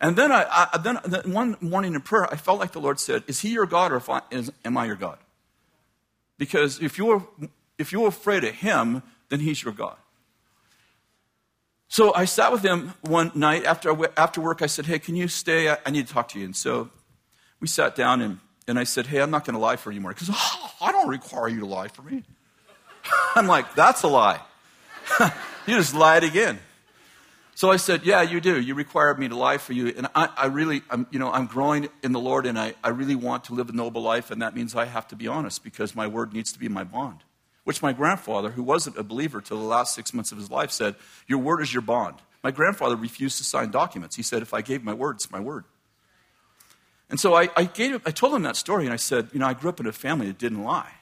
[0.00, 0.96] And then, I, I then,
[1.32, 4.02] one morning in prayer, I felt like the Lord said, Is he your God or
[4.10, 5.18] I, is, am I your God?
[6.36, 7.26] Because if you're,
[7.78, 9.96] if you're afraid of him, then he's your God.
[11.88, 14.62] So I sat with him one night after, after work.
[14.62, 15.70] I said, Hey, can you stay?
[15.70, 16.44] I, I need to talk to you.
[16.44, 16.90] And so
[17.60, 19.96] we sat down and, and I said, Hey, I'm not going to lie for you
[19.96, 20.12] anymore.
[20.12, 22.24] Because oh, I don't require you to lie for me.
[23.36, 24.40] I'm like, That's a lie.
[25.66, 26.58] you just lied again.
[27.54, 28.60] So I said, Yeah, you do.
[28.60, 29.94] You require me to lie for you.
[29.96, 32.88] And I, I really, I'm, you know, I'm growing in the Lord and I, I
[32.88, 34.30] really want to live a noble life.
[34.30, 36.84] And that means I have to be honest because my word needs to be my
[36.84, 37.20] bond.
[37.62, 40.70] Which my grandfather, who wasn't a believer till the last six months of his life,
[40.70, 42.16] said, Your word is your bond.
[42.42, 44.16] My grandfather refused to sign documents.
[44.16, 45.64] He said, If I gave my word, it's my word.
[47.08, 49.46] And so I, I, gave, I told him that story and I said, You know,
[49.46, 50.92] I grew up in a family that didn't lie.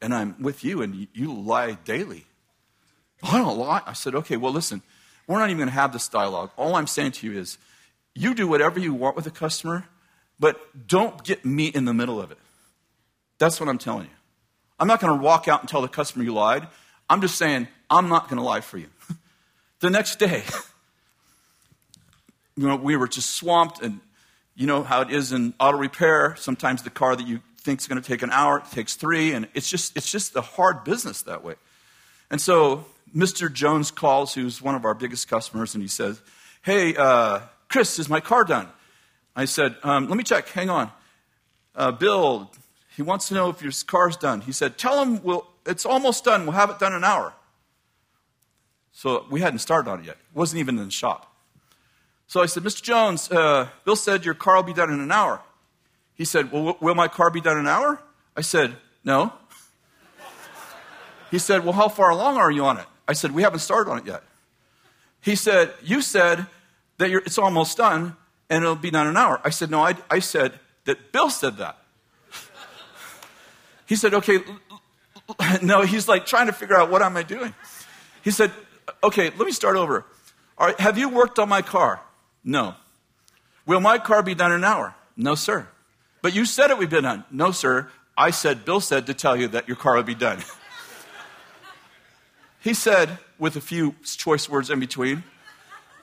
[0.00, 2.26] And I'm with you and you, you lie daily.
[3.22, 3.82] I don't lie.
[3.86, 4.82] I said, okay, well, listen,
[5.26, 6.50] we're not even going to have this dialogue.
[6.56, 7.58] All I'm saying to you is,
[8.14, 9.86] you do whatever you want with the customer,
[10.38, 12.38] but don't get me in the middle of it.
[13.38, 14.16] That's what I'm telling you.
[14.78, 16.66] I'm not going to walk out and tell the customer you lied.
[17.08, 18.88] I'm just saying, I'm not going to lie for you.
[19.80, 20.42] the next day,
[22.56, 24.00] you know, we were just swamped, and
[24.54, 26.34] you know how it is in auto repair.
[26.36, 29.48] Sometimes the car that you think is going to take an hour takes three, and
[29.54, 31.54] it's just, it's just a hard business that way.
[32.30, 33.52] And so Mr.
[33.52, 36.20] Jones calls, who's one of our biggest customers, and he says,
[36.62, 38.68] Hey, uh, Chris, is my car done?
[39.36, 40.90] I said, um, Let me check, hang on.
[41.74, 42.50] Uh, Bill,
[42.96, 44.40] he wants to know if your car's done.
[44.40, 46.44] He said, Tell him we'll, it's almost done.
[46.44, 47.32] We'll have it done in an hour.
[48.92, 50.16] So we hadn't started on it yet.
[50.16, 51.34] It wasn't even in the shop.
[52.26, 52.82] So I said, Mr.
[52.82, 55.42] Jones, uh, Bill said your car will be done in an hour.
[56.14, 58.02] He said, Well, will my car be done in an hour?
[58.36, 59.32] I said, No.
[61.30, 62.84] He said, Well, how far along are you on it?
[63.12, 64.22] I said, We haven't started on it yet.
[65.20, 66.46] He said, You said
[66.96, 68.16] that it's almost done
[68.48, 69.38] and it'll be done in an hour.
[69.44, 71.76] I said, No, I, I said that Bill said that.
[73.84, 74.38] he said, Okay,
[75.62, 77.54] no, he's like trying to figure out what am I doing.
[78.22, 78.50] He said,
[79.04, 80.06] Okay, let me start over.
[80.78, 82.00] Have you worked on my car?
[82.42, 82.76] No.
[83.66, 84.94] Will my car be done in an hour?
[85.18, 85.68] No, sir.
[86.22, 87.24] But you said it would be done.
[87.30, 87.90] No, sir.
[88.16, 90.38] I said, Bill said to tell you that your car would be done.
[92.62, 95.24] He said, with a few choice words in between,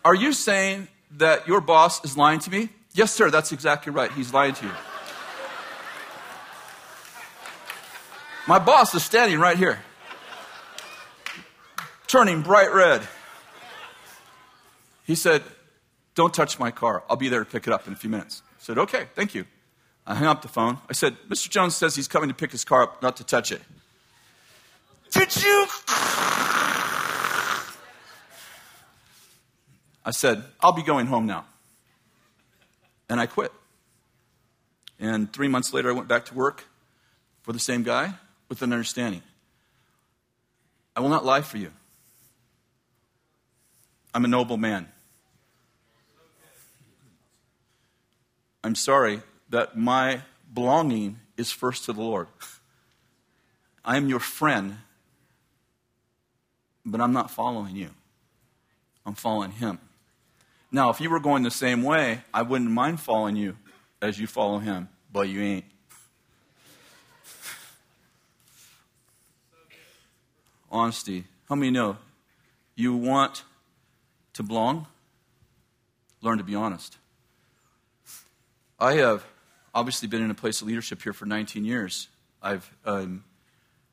[0.03, 2.69] Are you saying that your boss is lying to me?
[2.93, 4.11] Yes, sir, that's exactly right.
[4.11, 4.71] He's lying to you.
[8.45, 9.79] My boss is standing right here,
[12.07, 13.07] turning bright red.
[15.05, 15.43] He said,
[16.15, 17.03] Don't touch my car.
[17.09, 18.41] I'll be there to pick it up in a few minutes.
[18.51, 19.45] I said, Okay, thank you.
[20.05, 20.79] I hung up the phone.
[20.89, 21.49] I said, Mr.
[21.49, 23.61] Jones says he's coming to pick his car up, not to touch it.
[25.11, 25.67] Did you?
[30.05, 31.45] I said, I'll be going home now.
[33.09, 33.51] And I quit.
[34.99, 36.65] And three months later, I went back to work
[37.41, 38.13] for the same guy
[38.49, 39.23] with an understanding.
[40.95, 41.71] I will not lie for you.
[44.13, 44.89] I'm a noble man.
[48.63, 50.21] I'm sorry that my
[50.53, 52.27] belonging is first to the Lord.
[53.85, 54.79] I am your friend
[56.85, 57.89] but I'm not following you.
[59.05, 59.79] I'm following him.
[60.71, 63.57] Now, if you were going the same way, I wouldn't mind following you
[64.01, 65.65] as you follow him, but you ain't.
[70.71, 71.23] Honesty.
[71.47, 71.97] How many know
[72.75, 73.43] you want
[74.33, 74.85] to belong?
[76.21, 76.97] Learn to be honest.
[78.79, 79.25] I have
[79.73, 82.07] obviously been in a place of leadership here for 19 years.
[82.41, 83.23] I've um,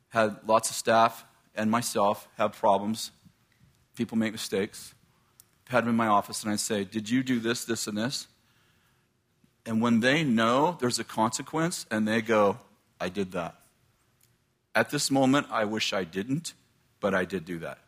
[0.09, 1.25] had lots of staff,
[1.57, 3.11] and myself have problems.
[3.95, 4.93] People make mistakes.
[5.65, 7.97] I've had them in my office, and I say, Did you do this, this, and
[7.97, 8.27] this?
[9.65, 12.57] And when they know there's a consequence and they go,
[13.01, 13.55] I did that,
[14.73, 16.53] at this moment, I wish I didn't,
[16.99, 17.79] but I did do that.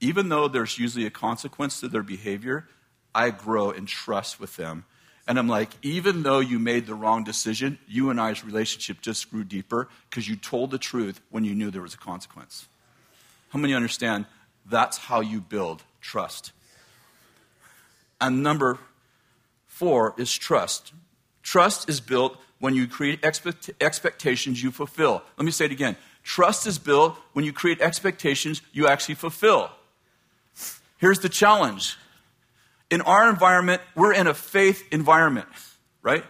[0.00, 2.66] Even though there's usually a consequence to their behavior,
[3.14, 4.84] I grow in trust with them.
[5.26, 9.30] And I'm like, even though you made the wrong decision, you and I's relationship just
[9.30, 12.66] grew deeper because you told the truth when you knew there was a consequence.
[13.50, 14.26] How many understand
[14.66, 16.52] that's how you build trust?
[18.20, 18.78] And number
[19.66, 20.92] four is trust.
[21.42, 25.22] Trust is built when you create expect- expectations you fulfill.
[25.36, 25.96] Let me say it again.
[26.22, 29.70] Trust is built when you create expectations you actually fulfill.
[30.98, 31.96] Here's the challenge.
[32.92, 35.48] In our environment, we're in a faith environment,
[36.02, 36.24] right?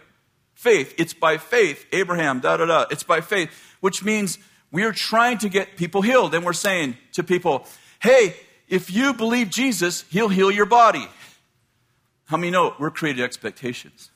[0.53, 0.95] Faith.
[0.97, 1.85] It's by faith.
[1.91, 2.85] Abraham, da da da.
[2.89, 3.49] It's by faith,
[3.81, 4.39] which means
[4.71, 6.33] we are trying to get people healed.
[6.33, 7.67] And we're saying to people,
[8.01, 8.37] hey,
[8.69, 11.05] if you believe Jesus, he'll heal your body.
[12.27, 14.09] How many know we're creating expectations?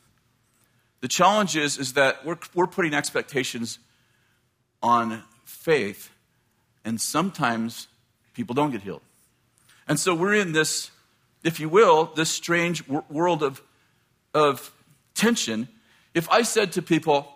[1.02, 3.78] The challenge is, is that we're, we're putting expectations
[4.82, 6.12] on faith,
[6.86, 7.90] and sometimes
[8.34, 9.02] people don't get healed.
[9.86, 10.92] And so we're in this,
[11.48, 13.62] if you will, this strange w- world of,
[14.34, 14.70] of
[15.16, 15.70] tension.
[16.14, 17.34] If I said to people,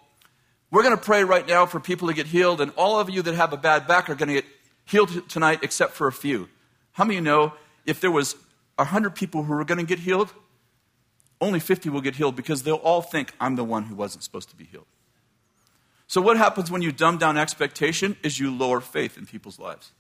[0.70, 3.22] we're going to pray right now for people to get healed, and all of you
[3.22, 4.46] that have a bad back are going to get
[4.84, 6.50] healed tonight except for a few.
[6.92, 7.54] How many know
[7.86, 8.36] if there was
[8.76, 10.34] 100 people who were going to get healed,
[11.40, 14.50] only 50 will get healed because they'll all think I'm the one who wasn't supposed
[14.50, 14.88] to be healed.
[16.08, 19.94] So, what happens when you dumb down expectation is you lower faith in people's lives.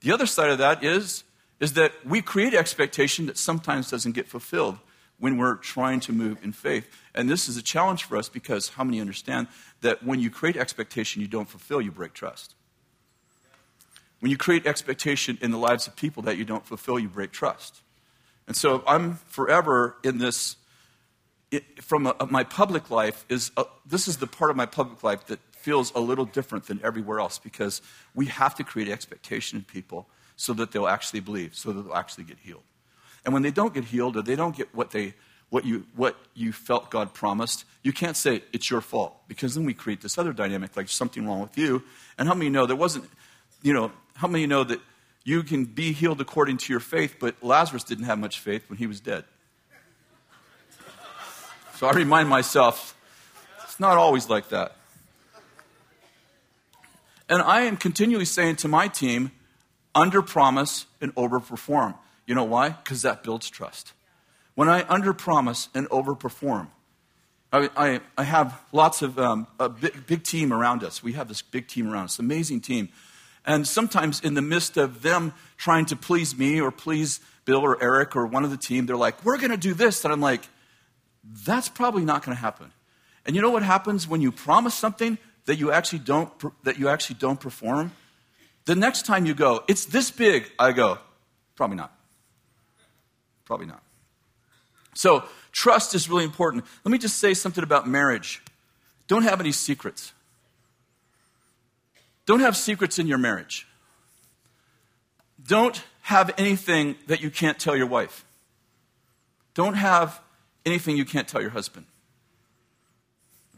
[0.00, 1.24] The other side of that is,
[1.62, 4.78] is that we create expectation that sometimes doesn't get fulfilled
[5.20, 6.88] when we're trying to move in faith.
[7.14, 9.46] And this is a challenge for us because how many understand
[9.80, 12.56] that when you create expectation you don't fulfill, you break trust?
[14.18, 17.30] When you create expectation in the lives of people that you don't fulfill, you break
[17.30, 17.82] trust.
[18.48, 20.56] And so I'm forever in this
[21.52, 25.04] it, from a, my public life is a, this is the part of my public
[25.04, 27.82] life that feels a little different than everywhere else because
[28.16, 30.08] we have to create expectation in people
[30.42, 32.64] so that they'll actually believe, so that they'll actually get healed.
[33.24, 35.14] And when they don't get healed or they don't get what they
[35.50, 39.64] what you what you felt God promised, you can't say it's your fault because then
[39.64, 41.84] we create this other dynamic like something wrong with you.
[42.18, 43.08] And how many know there wasn't
[43.62, 44.80] you know, how many know that
[45.22, 48.78] you can be healed according to your faith, but Lazarus didn't have much faith when
[48.78, 49.24] he was dead.
[51.76, 52.96] So I remind myself,
[53.62, 54.76] it's not always like that.
[57.28, 59.30] And I am continually saying to my team,
[59.94, 61.94] under promise and over perform.
[62.26, 62.70] You know why?
[62.70, 63.92] Because that builds trust.
[64.54, 66.70] When I under promise and over perform,
[67.52, 71.02] I, I, I, have lots of um, a big, big team around us.
[71.02, 72.88] We have this big team around us, amazing team.
[73.44, 77.82] And sometimes, in the midst of them trying to please me or please Bill or
[77.82, 80.04] Eric or one of the team, they're like, We're going to do this.
[80.04, 80.48] And I'm like,
[81.24, 82.72] that's probably not going to happen.
[83.26, 86.30] And you know what happens when you promise something that you actually don't
[86.64, 87.92] that you actually don't perform?
[88.64, 90.98] The next time you go, it's this big, I go,
[91.56, 91.92] probably not.
[93.44, 93.82] Probably not.
[94.94, 96.64] So, trust is really important.
[96.84, 98.42] Let me just say something about marriage.
[99.08, 100.12] Don't have any secrets.
[102.24, 103.66] Don't have secrets in your marriage.
[105.44, 108.24] Don't have anything that you can't tell your wife.
[109.54, 110.20] Don't have
[110.64, 111.86] anything you can't tell your husband.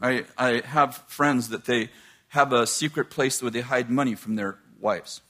[0.01, 1.89] I, I have friends that they
[2.29, 5.21] have a secret place where they hide money from their wives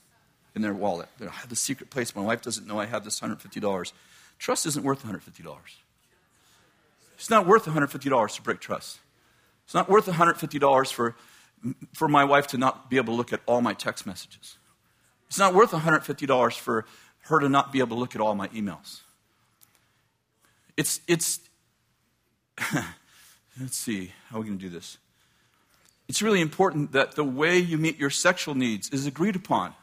[0.54, 1.08] in their wallet.
[1.18, 2.14] They have the secret place.
[2.14, 3.92] My wife doesn't know I have this $150.
[4.38, 5.56] Trust isn't worth $150.
[7.16, 9.00] It's not worth $150 to break trust.
[9.64, 11.16] It's not worth $150 for,
[11.94, 14.58] for my wife to not be able to look at all my text messages.
[15.28, 16.84] It's not worth $150 for
[17.22, 19.00] her to not be able to look at all my emails.
[20.76, 21.40] It's, it's,
[23.60, 24.98] let's see, how are we going to do this?
[26.08, 29.74] It's really important that the way you meet your sexual needs is agreed upon,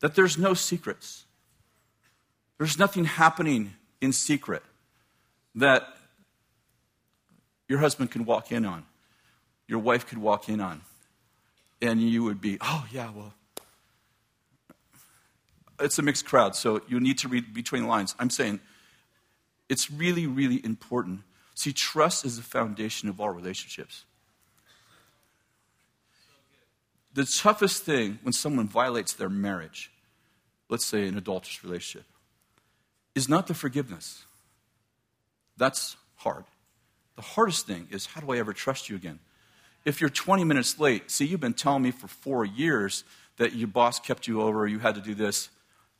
[0.00, 1.24] that there's no secrets.
[2.58, 4.62] There's nothing happening in secret
[5.54, 5.96] that
[7.68, 8.84] your husband can walk in on,
[9.66, 10.82] your wife could walk in on,
[11.80, 13.34] and you would be, oh, yeah, well,
[15.80, 18.14] it's a mixed crowd, so you need to read between the lines.
[18.18, 18.60] I'm saying
[19.68, 21.22] it's really, really important
[21.58, 24.04] See, trust is the foundation of all relationships.
[27.14, 29.90] The toughest thing when someone violates their marriage,
[30.68, 32.06] let's say an adulterous relationship,
[33.14, 34.24] is not the forgiveness.
[35.56, 36.44] That's hard.
[37.16, 39.18] The hardest thing is how do I ever trust you again?
[39.84, 43.04] If you're 20 minutes late, see, you've been telling me for four years
[43.38, 45.48] that your boss kept you over, you had to do this.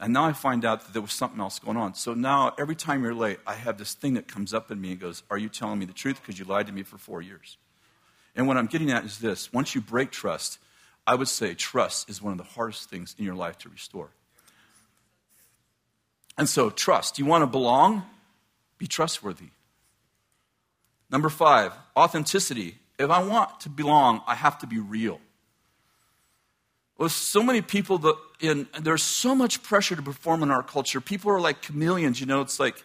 [0.01, 1.95] And now I find out that there was something else going on.
[1.95, 4.93] So now every time you're late, I have this thing that comes up in me
[4.93, 6.21] and goes, Are you telling me the truth?
[6.21, 7.57] Because you lied to me for four years.
[8.37, 10.59] And what I'm getting at is this once you break trust,
[11.09, 14.11] I would say trust is one of the hardest things in your life to restore.
[16.37, 17.19] And so, trust.
[17.19, 18.03] You want to belong?
[18.77, 19.49] Be trustworthy.
[21.11, 22.77] Number five, authenticity.
[22.99, 25.19] If I want to belong, I have to be real.
[26.99, 31.01] With so many people that in there's so much pressure to perform in our culture.
[31.01, 32.85] People are like chameleons, you know, it's like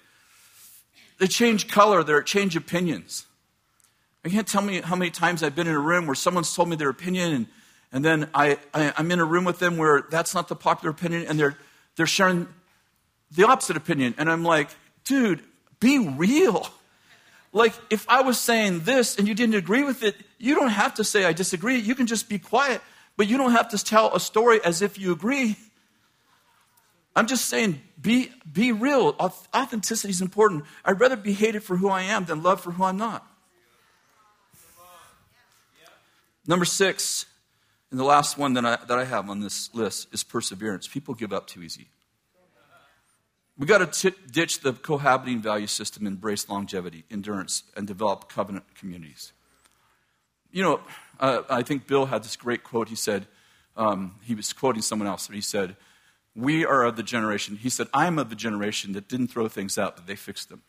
[1.18, 3.26] they change color, they change opinions.
[4.24, 6.70] I can't tell me how many times I've been in a room where someone's told
[6.70, 7.48] me their opinion, and,
[7.94, 10.90] and then I, I, am in a room with them where that's not the popular
[10.90, 11.56] opinion, and they're,
[11.96, 12.48] they're sharing
[13.32, 14.16] the opposite opinion.
[14.18, 14.70] And I'm like,
[15.06, 15.42] dude,
[15.80, 16.68] be real.
[17.56, 20.96] Like, if I was saying this and you didn't agree with it, you don't have
[20.96, 21.78] to say, I disagree.
[21.78, 22.82] You can just be quiet,
[23.16, 25.56] but you don't have to tell a story as if you agree.
[27.16, 29.16] I'm just saying, be, be real.
[29.20, 30.64] Authenticity is important.
[30.84, 33.24] I'd rather be hated for who I am than loved for who I'm not.
[36.48, 37.28] Number six,
[37.94, 40.88] and the last one that I, that I have on this list is perseverance.
[40.88, 41.90] People give up too easy.
[43.56, 49.32] We've got to ditch the cohabiting value system, embrace longevity, endurance, and develop covenant communities.
[50.52, 50.80] You know,
[51.20, 52.90] uh, I think Bill had this great quote.
[52.90, 53.28] He said,
[53.78, 55.76] um, he was quoting someone else, but he said,
[56.36, 59.48] We are of the generation, he said, I am of the generation that didn't throw
[59.48, 60.64] things out, but they fixed them.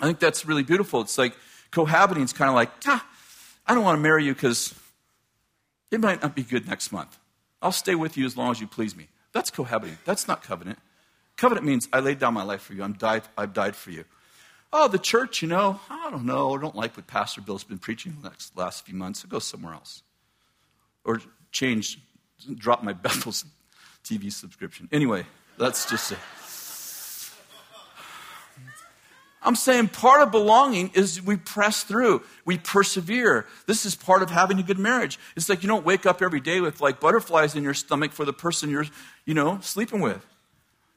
[0.00, 1.02] I think that's really beautiful.
[1.02, 1.36] It's like
[1.70, 3.06] cohabiting is kind of like, ah,
[3.66, 4.74] I don't want to marry you because
[5.94, 7.18] it might not be good next month.
[7.62, 9.08] I'll stay with you as long as you please me.
[9.32, 9.98] That's cohabiting.
[10.04, 10.78] That's not covenant.
[11.36, 12.82] Covenant means I laid down my life for you.
[12.82, 14.04] I'm died, I've died for you.
[14.72, 16.56] Oh, the church, you know, I don't know.
[16.56, 19.24] I don't like what Pastor Bill's been preaching the next, last few months.
[19.24, 20.02] I'll go somewhere else.
[21.04, 21.20] Or
[21.52, 22.00] change,
[22.56, 23.44] drop my Bethel's
[24.04, 24.88] TV subscription.
[24.90, 25.26] Anyway,
[25.58, 26.18] that's just it.
[29.44, 33.46] I'm saying part of belonging is we press through, we persevere.
[33.66, 35.18] This is part of having a good marriage.
[35.36, 38.24] It's like you don't wake up every day with like butterflies in your stomach for
[38.24, 38.86] the person you're,
[39.26, 40.24] you know, sleeping with.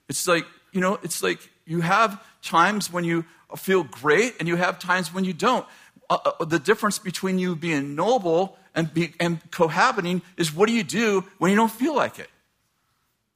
[0.08, 3.26] It's like, you know, it's like you have times when you
[3.58, 5.66] feel great and you have times when you don't.
[6.10, 10.74] Uh, uh, the difference between you being noble and, be, and cohabiting is what do
[10.74, 12.30] you do when you don't feel like it?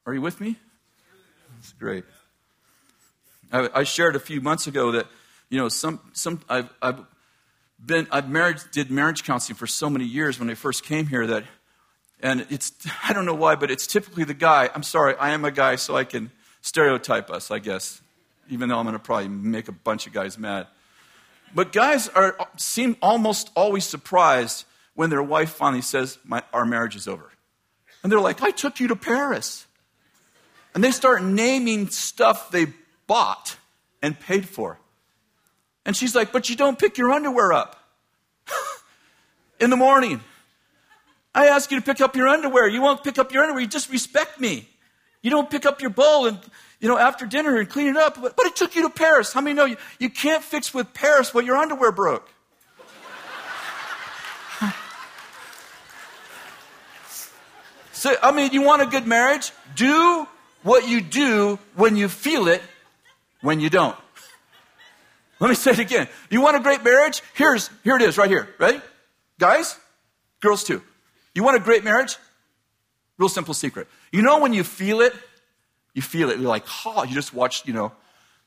[0.06, 0.56] Are you with me?
[1.56, 2.04] That's great.
[3.52, 5.06] I, I shared a few months ago that,
[5.50, 7.00] you know, some, some, I've, I've
[7.84, 11.26] been, I've married, did marriage counseling for so many years when I first came here
[11.26, 11.44] that,
[12.20, 12.72] and it's,
[13.04, 14.70] I don't know why, but it's typically the guy.
[14.74, 16.30] I'm sorry, I am a guy, so I can
[16.62, 18.00] stereotype us, I guess,
[18.48, 20.66] even though I'm going to probably make a bunch of guys mad.
[21.54, 26.18] But guys are, seem almost always surprised when their wife finally says,
[26.52, 27.30] Our marriage is over.
[28.02, 29.66] And they're like, I took you to Paris.
[30.74, 32.66] And they start naming stuff they
[33.12, 33.56] bought
[34.00, 34.78] and paid for.
[35.84, 37.76] And she's like, But you don't pick your underwear up
[39.60, 40.22] in the morning.
[41.34, 42.66] I ask you to pick up your underwear.
[42.66, 43.60] You won't pick up your underwear.
[43.60, 44.66] You just respect me.
[45.20, 46.38] You don't pick up your bowl and,
[46.80, 48.18] you know, after dinner and clean it up.
[48.18, 49.30] But, but it took you to Paris.
[49.34, 52.30] How many know you, you can't fix with Paris what your underwear broke?
[57.92, 59.52] so, I mean, you want a good marriage?
[59.76, 60.26] Do
[60.62, 62.62] what you do when you feel it,
[63.42, 63.96] when you don't.
[65.38, 66.08] Let me say it again.
[66.30, 67.20] You want a great marriage?
[67.34, 68.48] Here's, here it is right here.
[68.58, 68.80] Ready?
[69.38, 69.76] Guys?
[70.40, 70.82] Girls too.
[71.34, 72.16] You want a great marriage?
[73.18, 73.88] Real simple secret.
[74.12, 75.12] You know when you feel it,
[75.94, 76.38] you feel it.
[76.38, 77.92] You're like, oh, you just watched, you know,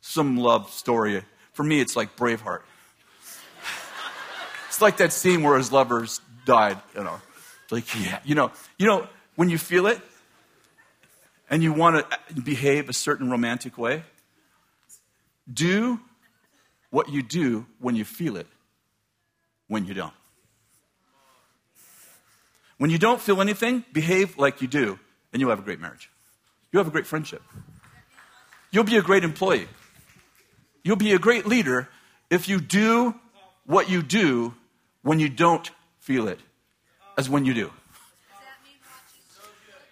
[0.02, 1.22] some love story.
[1.54, 2.62] For me, it's like Braveheart.
[4.68, 7.20] it's like that scene where his lovers died, you know.
[7.72, 10.00] Like, yeah, you know, you know, when you feel it
[11.50, 14.04] and you want to behave a certain romantic way,
[15.52, 16.00] do
[16.89, 18.48] what you do when you feel it,
[19.68, 20.14] when you don't.
[22.78, 25.00] When you don't feel anything, behave like you do,
[25.32, 26.10] and you'll have a great marriage.
[26.72, 27.41] You'll have a great friendship.
[28.72, 29.68] You'll be a great employee.
[30.84, 31.88] You'll be a great leader
[32.30, 33.16] if you do
[33.66, 34.54] what you do
[35.02, 35.70] when you don't
[36.00, 36.39] feel it
[37.18, 37.72] as when you do.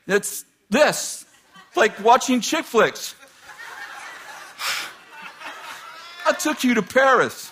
[0.05, 1.25] It's this,
[1.75, 3.15] like watching chick flicks.
[6.25, 7.51] I took you to Paris.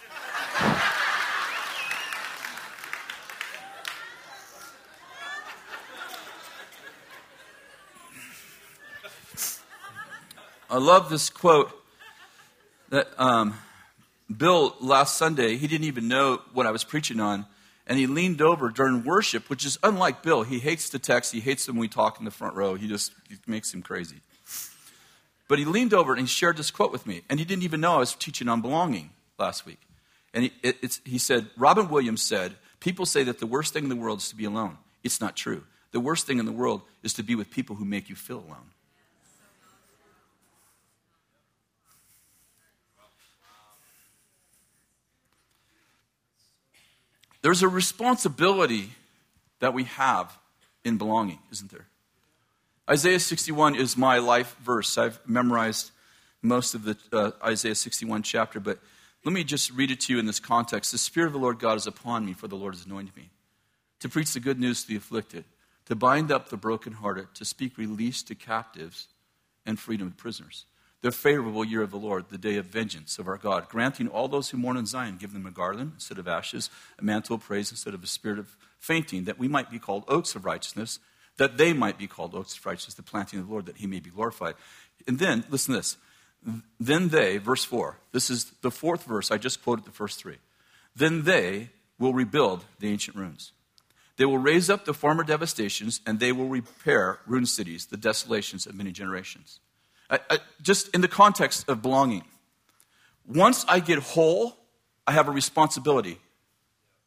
[10.69, 11.69] I love this quote
[12.89, 13.55] that um,
[14.35, 17.45] Bill last Sunday, he didn't even know what I was preaching on.
[17.87, 20.43] And he leaned over during worship, which is unlike Bill.
[20.43, 21.33] He hates the text.
[21.33, 22.75] He hates when we talk in the front row.
[22.75, 23.11] He just
[23.45, 24.21] makes him crazy.
[25.51, 27.23] But he leaned over and he shared this quote with me.
[27.29, 29.81] And he didn't even know I was teaching on belonging last week.
[30.33, 33.89] And he, it, he said, Robin Williams said, People say that the worst thing in
[33.89, 34.77] the world is to be alone.
[35.03, 35.65] It's not true.
[35.91, 38.37] The worst thing in the world is to be with people who make you feel
[38.37, 38.71] alone.
[47.41, 48.91] There's a responsibility
[49.59, 50.31] that we have
[50.85, 51.87] in belonging, isn't there?
[52.91, 54.97] Isaiah 61 is my life verse.
[54.97, 55.91] I've memorized
[56.41, 58.79] most of the uh, Isaiah 61 chapter, but
[59.23, 60.91] let me just read it to you in this context.
[60.91, 63.29] The Spirit of the Lord God is upon me, for the Lord has anointed me
[64.01, 65.45] to preach the good news to the afflicted,
[65.85, 69.07] to bind up the brokenhearted, to speak release to captives
[69.65, 70.65] and freedom to prisoners.
[70.99, 74.27] The favorable year of the Lord, the day of vengeance of our God, granting all
[74.27, 76.69] those who mourn in Zion, give them a garland instead of ashes,
[76.99, 80.03] a mantle of praise instead of a spirit of fainting, that we might be called
[80.09, 80.99] oaks of righteousness,
[81.37, 83.87] that they might be called oaks of righteousness, the planting of the Lord, that he
[83.87, 84.55] may be glorified.
[85.07, 85.97] And then, listen to this.
[86.79, 90.37] Then they, verse 4, this is the fourth verse, I just quoted the first three.
[90.95, 91.69] Then they
[91.99, 93.51] will rebuild the ancient ruins.
[94.17, 98.65] They will raise up the former devastations, and they will repair ruined cities, the desolations
[98.65, 99.59] of many generations.
[100.09, 102.23] I, I, just in the context of belonging,
[103.25, 104.57] once I get whole,
[105.07, 106.19] I have a responsibility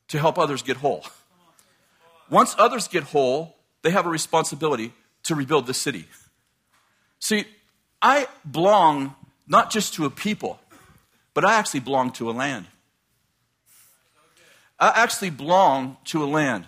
[0.09, 1.05] to help others get whole.
[2.31, 3.54] Once others get whole,
[3.85, 4.93] they have a responsibility
[5.25, 6.07] to rebuild the city.
[7.21, 7.45] See,
[8.01, 9.15] I belong
[9.47, 10.59] not just to a people,
[11.35, 12.67] but I actually belong to a land.
[14.81, 16.65] I actually belong to a land.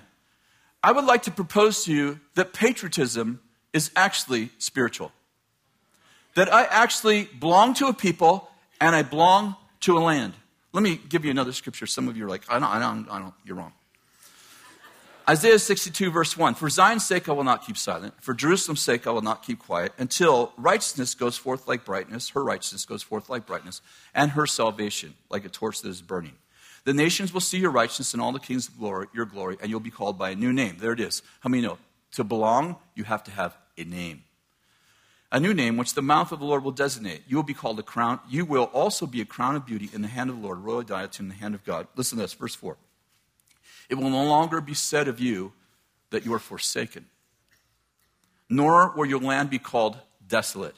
[0.83, 3.41] I would like to propose to you that patriotism
[3.73, 5.11] is actually spiritual.
[6.35, 10.35] That I actually belong to a people and I belong to a land.
[10.75, 11.87] Let me give you another scripture.
[11.87, 13.73] Some of you are like, I don't, I don't, I don't, you're wrong.
[15.29, 19.09] Isaiah 62, verse 1 For Zion's sake I will not keep silent, for Jerusalem's sake
[19.09, 23.29] I will not keep quiet, until righteousness goes forth like brightness, her righteousness goes forth
[23.29, 23.81] like brightness,
[24.14, 26.35] and her salvation like a torch that is burning.
[26.85, 29.81] The nations will see your righteousness and all the kings glory, your glory, and you'll
[29.81, 30.77] be called by a new name.
[30.79, 31.22] There it is.
[31.41, 31.79] How many know?
[32.12, 34.22] To belong, you have to have a name.
[35.33, 37.22] A new name which the mouth of the Lord will designate.
[37.27, 38.20] You will be called a crown.
[38.29, 40.83] You will also be a crown of beauty in the hand of the Lord, royal
[40.83, 41.89] diadem in the hand of God.
[41.97, 42.77] Listen to this, verse 4.
[43.89, 45.53] It will no longer be said of you
[46.11, 47.07] that you are forsaken,
[48.49, 50.76] nor will your land be called desolate,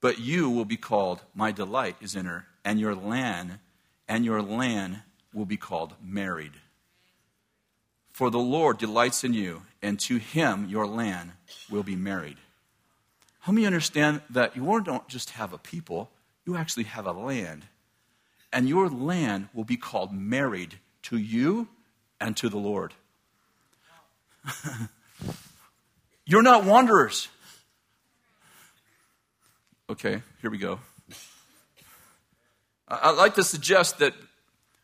[0.00, 3.58] but you will be called, My delight is in her, and your land,
[4.08, 5.00] and your land
[5.32, 6.52] will be called married.
[8.12, 11.32] For the Lord delights in you, and to him your land
[11.70, 12.36] will be married.
[13.40, 16.10] Help me understand that you don't just have a people,
[16.44, 17.64] you actually have a land.
[18.52, 21.68] And your land will be called married to you
[22.22, 22.94] and to the Lord.
[26.24, 27.28] You're not wanderers.
[29.90, 30.78] Okay, here we go.
[32.88, 34.14] I'd like to suggest that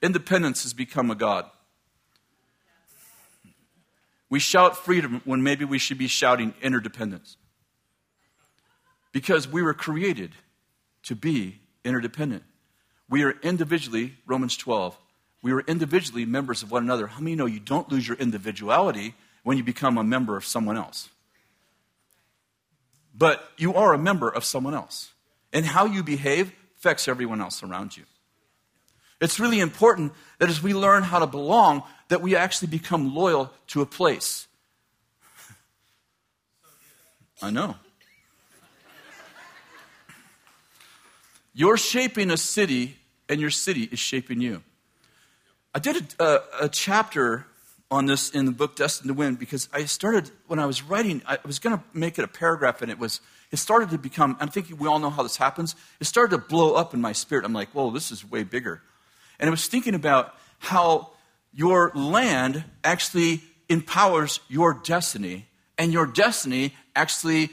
[0.03, 1.49] independence has become a God.
[4.29, 7.37] We shout freedom when maybe we should be shouting interdependence.
[9.13, 10.33] Because we were created
[11.05, 12.43] to be interdependent.
[13.09, 14.99] We are individually, Romans 12,
[15.43, 17.07] we were individually members of one another.
[17.07, 19.15] How many know you don't lose your individuality
[19.45, 21.09] when you become a member of someone else?
[23.15, 25.13] But you are a member of someone else.
[25.53, 28.05] And how you behave affects everyone else around you.
[29.21, 33.53] It's really important that as we learn how to belong, that we actually become loyal
[33.69, 34.47] to a place.
[37.43, 37.75] I know.
[41.53, 42.97] You're shaping a city,
[43.29, 44.63] and your city is shaping you.
[45.79, 47.47] I did a, a, chapter
[47.89, 51.23] on this in the book Destined to Win because I started, when I was writing,
[51.25, 53.21] I was going to make it a paragraph, and it was,
[53.53, 56.39] it started to become, I think we all know how this happens, it started to
[56.39, 57.45] blow up in my spirit.
[57.45, 58.83] I'm like, whoa, this is way bigger.
[59.39, 61.13] And I was thinking about how
[61.55, 65.47] your land actually empowers your destiny,
[65.79, 67.51] and your destiny actually,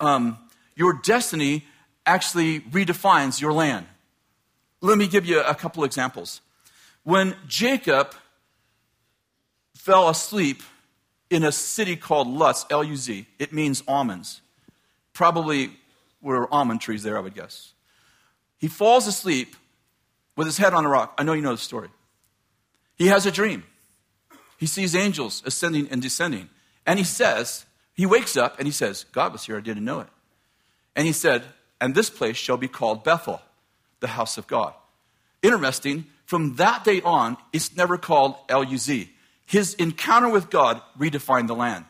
[0.00, 0.38] um,
[0.74, 1.66] your destiny
[2.06, 3.84] actually redefines your land.
[4.80, 6.40] Let me give you a couple examples.
[7.04, 8.14] When Jacob
[9.76, 10.62] fell asleep
[11.30, 14.40] in a city called Luz, L U Z, it means almonds.
[15.12, 15.70] Probably
[16.20, 17.72] were almond trees there, I would guess.
[18.58, 19.54] He falls asleep
[20.36, 21.14] with his head on a rock.
[21.18, 21.88] I know you know the story.
[22.96, 23.64] He has a dream.
[24.58, 26.48] He sees angels ascending and descending.
[26.86, 30.00] And he says, he wakes up and he says, God was here, I didn't know
[30.00, 30.08] it.
[30.96, 31.44] And he said,
[31.80, 33.42] and this place shall be called Bethel,
[34.00, 34.72] the house of God.
[35.42, 39.10] Interesting, from that day on, it's never called L-U-Z.
[39.46, 41.84] His encounter with God redefined the land.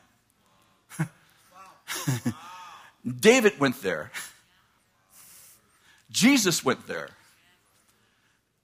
[3.20, 4.10] David went there.
[6.10, 7.10] Jesus went there.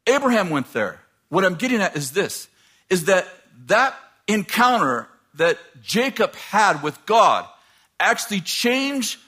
[0.06, 1.00] Abraham went there.
[1.28, 2.48] What I'm getting at is this,
[2.88, 3.28] is that
[3.66, 3.94] that
[4.26, 7.46] encounter that Jacob had with God
[8.00, 9.18] actually changed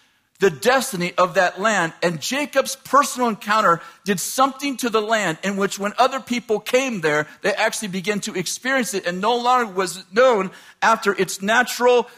[0.43, 1.93] the destiny of that land.
[2.03, 7.01] And Jacob's personal encounter did something to the land in which when other people came
[7.01, 10.51] there, they actually began to experience it and no longer was known
[10.83, 12.09] after its natural,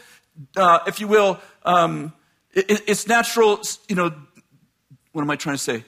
[0.57, 2.13] uh, if you will, um,
[2.51, 4.11] its natural, you know,
[5.11, 5.83] what am I trying to say?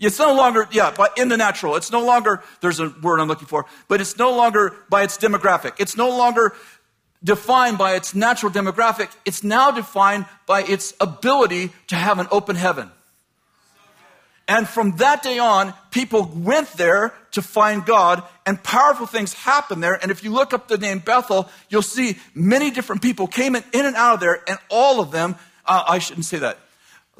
[0.00, 1.76] It's no longer, yeah, but in the natural.
[1.76, 5.16] It's no longer, there's a word I'm looking for, but it's no longer by its
[5.16, 5.74] demographic.
[5.78, 6.54] It's no longer
[7.22, 12.56] defined by its natural demographic, it's now defined by its ability to have an open
[12.56, 12.90] heaven.
[14.46, 19.82] And from that day on, people went there to find God, and powerful things happened
[19.82, 19.98] there.
[20.00, 23.62] And if you look up the name Bethel, you'll see many different people came in,
[23.74, 26.58] in and out of there, and all of them, uh, I shouldn't say that.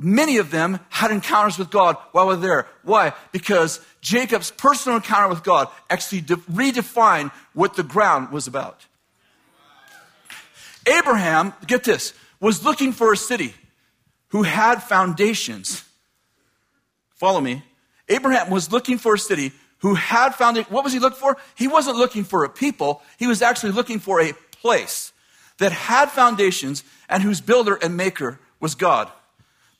[0.00, 2.66] Many of them had encounters with God while they're there.
[2.82, 3.12] Why?
[3.32, 8.86] Because Jacob's personal encounter with God actually de- redefined what the ground was about.
[10.88, 13.54] Abraham, get this, was looking for a city
[14.28, 15.84] who had foundations.
[17.14, 17.62] Follow me.
[18.08, 20.72] Abraham was looking for a city who had foundations.
[20.72, 21.36] What was he looking for?
[21.54, 25.12] He wasn't looking for a people, he was actually looking for a place
[25.58, 29.10] that had foundations and whose builder and maker was God.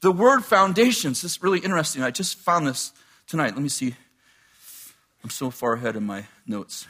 [0.01, 2.03] The word foundations is really interesting.
[2.03, 2.93] I just found this
[3.27, 3.55] tonight.
[3.55, 3.95] Let me see.
[5.25, 6.87] I'm so far ahead in my notes.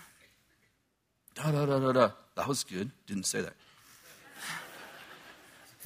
[1.35, 2.11] Da da da da da.
[2.37, 2.91] That was good.
[3.07, 3.55] Didn't say that.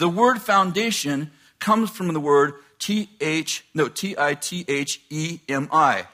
[0.02, 1.30] The word foundation
[1.60, 6.08] comes from the word T H, no, T I T H E M I.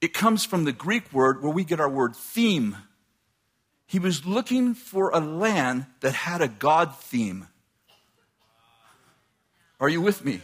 [0.00, 2.76] It comes from the Greek word where we get our word theme.
[3.88, 7.48] He was looking for a land that had a God theme.
[9.80, 10.40] Are you with me?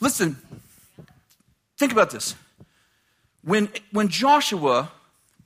[0.00, 0.36] Listen,
[1.78, 2.34] think about this.
[3.44, 4.90] When, when Joshua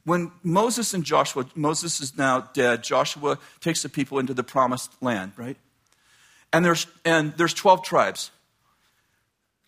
[0.06, 4.92] when Moses and Joshua, Moses is now dead, Joshua takes the people into the promised
[5.02, 5.56] land, right?
[6.52, 8.30] And there's, and there's 12 tribes.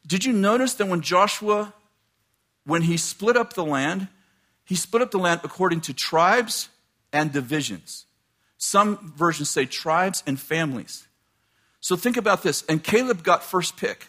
[0.07, 1.75] Did you notice that when Joshua,
[2.65, 4.07] when he split up the land,
[4.65, 6.69] he split up the land according to tribes
[7.13, 8.07] and divisions?
[8.59, 11.09] Some versions say tribes and families.
[11.81, 12.63] So think about this.
[12.69, 14.07] And Caleb got first pick.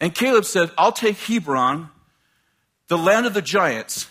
[0.00, 1.88] And Caleb said, I'll take Hebron,
[2.88, 4.06] the land of the giants,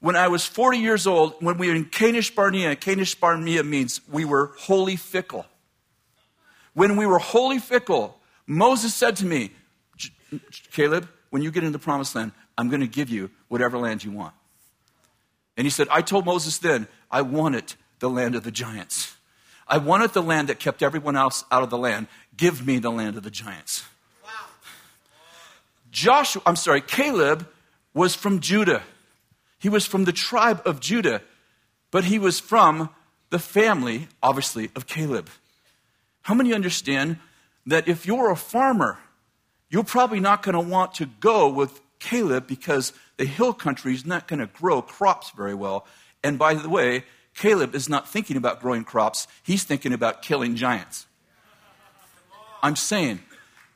[0.00, 4.00] when I was 40 years old, when we were in Kadesh Barnea, Kadesh Barnea means
[4.08, 5.46] we were wholly fickle.
[6.74, 9.50] When we were wholly fickle, Moses said to me,
[10.72, 14.04] Caleb, when you get into the promised land, I'm going to give you whatever land
[14.04, 14.34] you want.
[15.56, 19.16] And he said, I told Moses then, I wanted the land of the giants.
[19.66, 22.06] I wanted the land that kept everyone else out of the land.
[22.36, 23.84] Give me the land of the giants.
[24.24, 24.30] Wow.
[25.90, 27.48] Joshua, I'm sorry, Caleb
[27.92, 28.82] was from Judah.
[29.58, 31.22] He was from the tribe of Judah,
[31.90, 32.90] but he was from
[33.30, 35.28] the family, obviously, of Caleb.
[36.22, 37.18] How many understand
[37.66, 38.98] that if you're a farmer,
[39.70, 44.06] you're probably not going to want to go with Caleb because the hill country is
[44.06, 45.86] not going to grow crops very well.
[46.22, 47.04] And by the way,
[47.34, 51.06] Caleb is not thinking about growing crops, he's thinking about killing giants.
[52.62, 53.20] I'm saying,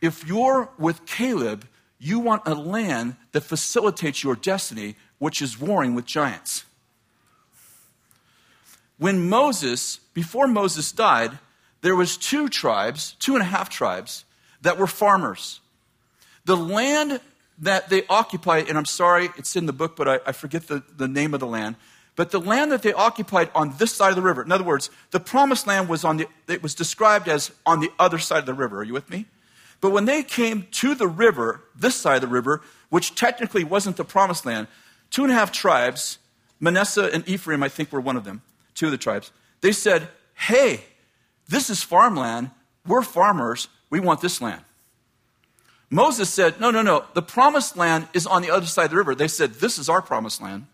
[0.00, 1.66] if you're with Caleb,
[1.98, 6.64] you want a land that facilitates your destiny which is warring with giants.
[8.98, 11.38] When Moses, before Moses died,
[11.80, 14.24] there was two tribes, two and a half tribes,
[14.62, 15.60] that were farmers.
[16.44, 17.20] The land
[17.60, 20.82] that they occupied, and I'm sorry, it's in the book, but I, I forget the,
[20.96, 21.76] the name of the land.
[22.16, 24.90] But the land that they occupied on this side of the river, in other words,
[25.12, 28.46] the promised land was on the, it was described as on the other side of
[28.46, 28.80] the river.
[28.80, 29.26] Are you with me?
[29.80, 33.96] But when they came to the river, this side of the river, which technically wasn't
[33.96, 34.66] the promised land,
[35.12, 36.18] two and a half tribes,
[36.58, 38.42] Manasseh and Ephraim, I think, were one of them,
[38.74, 39.30] two of the tribes.
[39.60, 40.80] They said, Hey,
[41.48, 42.50] this is farmland.
[42.84, 43.68] We're farmers.
[43.90, 44.62] We want this land.
[45.90, 47.04] Moses said, No, no, no.
[47.14, 49.14] The promised land is on the other side of the river.
[49.14, 50.66] They said, This is our promised land.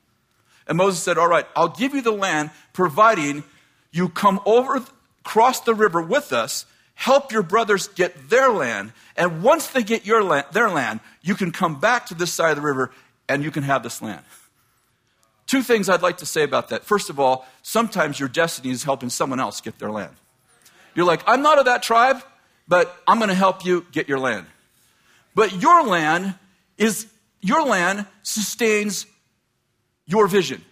[0.67, 3.45] And Moses said, All right, I'll give you the land, providing
[3.91, 4.85] you come over,
[5.25, 8.93] cross the river with us, help your brothers get their land.
[9.17, 12.51] And once they get your land, their land, you can come back to this side
[12.51, 12.93] of the river
[13.29, 14.25] and you can have this land.
[15.47, 16.85] Two things I'd like to say about that.
[16.85, 20.15] First of all, sometimes your destiny is helping someone else get their land.
[20.95, 22.23] You're like, I'm not of that tribe,
[22.67, 24.47] but I'm going to help you get your land.
[25.35, 26.35] But your land
[26.77, 27.07] is,
[27.41, 29.07] your land sustains
[30.07, 30.63] your vision.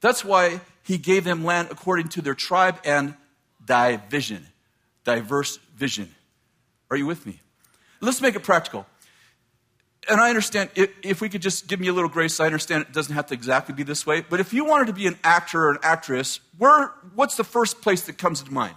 [0.00, 3.14] That's why he gave them land according to their tribe and
[3.64, 4.46] division,
[5.04, 6.14] diverse vision.
[6.90, 7.40] Are you with me?
[8.00, 8.86] Let's make it practical
[10.08, 12.82] and I understand if, if, we could just give me a little grace, I understand
[12.82, 14.22] it doesn't have to exactly be this way.
[14.22, 17.82] But if you wanted to be an actor or an actress, where, what's the first
[17.82, 18.74] place that comes to mind?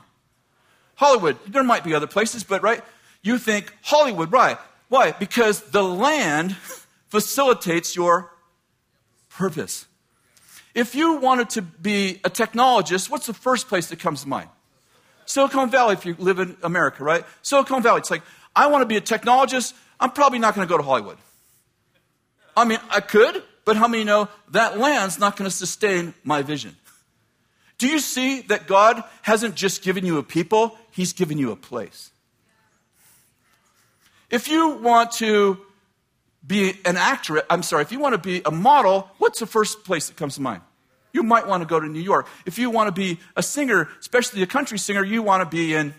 [0.95, 1.37] Hollywood.
[1.47, 2.83] There might be other places, but right?
[3.21, 4.57] You think Hollywood, right?
[4.89, 5.11] Why?
[5.11, 6.55] Because the land
[7.07, 8.31] facilitates your
[9.29, 9.87] purpose.
[10.75, 14.49] If you wanted to be a technologist, what's the first place that comes to mind?
[15.25, 17.23] Silicon Valley, if you live in America, right?
[17.41, 17.99] Silicon Valley.
[17.99, 18.23] It's like,
[18.55, 19.73] I want to be a technologist.
[19.99, 21.17] I'm probably not going to go to Hollywood.
[22.55, 26.41] I mean, I could, but how many know that land's not going to sustain my
[26.41, 26.75] vision?
[27.77, 31.55] Do you see that God hasn't just given you a people, He's given you a
[31.55, 32.11] place?
[34.29, 35.59] If you want to
[36.45, 39.83] be an actor, I'm sorry, if you want to be a model, what's the first
[39.83, 40.61] place that comes to mind?
[41.13, 42.27] You might want to go to New York.
[42.45, 45.73] If you want to be a singer, especially a country singer, you want to be
[45.73, 45.93] in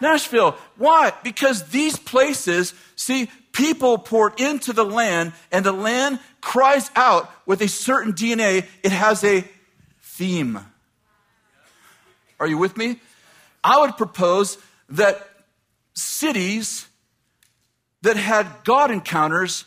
[0.00, 0.56] Nashville.
[0.76, 1.12] Why?
[1.22, 7.60] Because these places, see, people poured into the land, and the land cries out with
[7.60, 8.66] a certain DNA.
[8.82, 9.44] It has a
[10.02, 10.58] theme.
[12.38, 13.00] Are you with me?
[13.62, 14.56] I would propose
[14.88, 15.28] that
[15.94, 16.86] cities
[18.02, 19.64] that had God encounters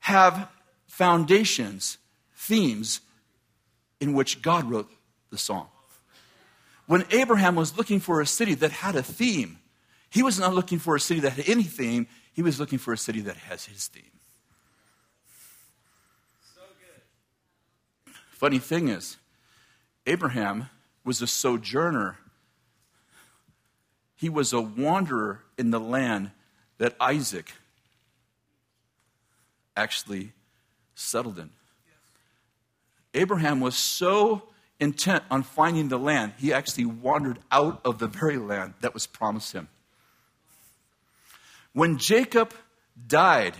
[0.00, 0.48] have
[0.86, 1.98] foundations,
[2.36, 3.00] themes
[4.00, 4.90] in which God wrote
[5.30, 5.68] the song.
[6.86, 9.58] When Abraham was looking for a city that had a theme,
[10.08, 12.92] he was not looking for a city that had any theme, he was looking for
[12.92, 14.04] a city that has his theme.
[16.54, 18.14] So good.
[18.30, 19.16] Funny thing is,
[20.06, 20.68] Abraham
[21.04, 22.18] was a sojourner.
[24.14, 26.30] He was a wanderer in the land
[26.78, 27.52] that Isaac
[29.76, 30.32] actually
[30.94, 31.50] settled in.
[33.12, 34.42] Abraham was so
[34.78, 39.06] intent on finding the land, he actually wandered out of the very land that was
[39.06, 39.68] promised him.
[41.72, 42.54] When Jacob
[43.06, 43.54] died,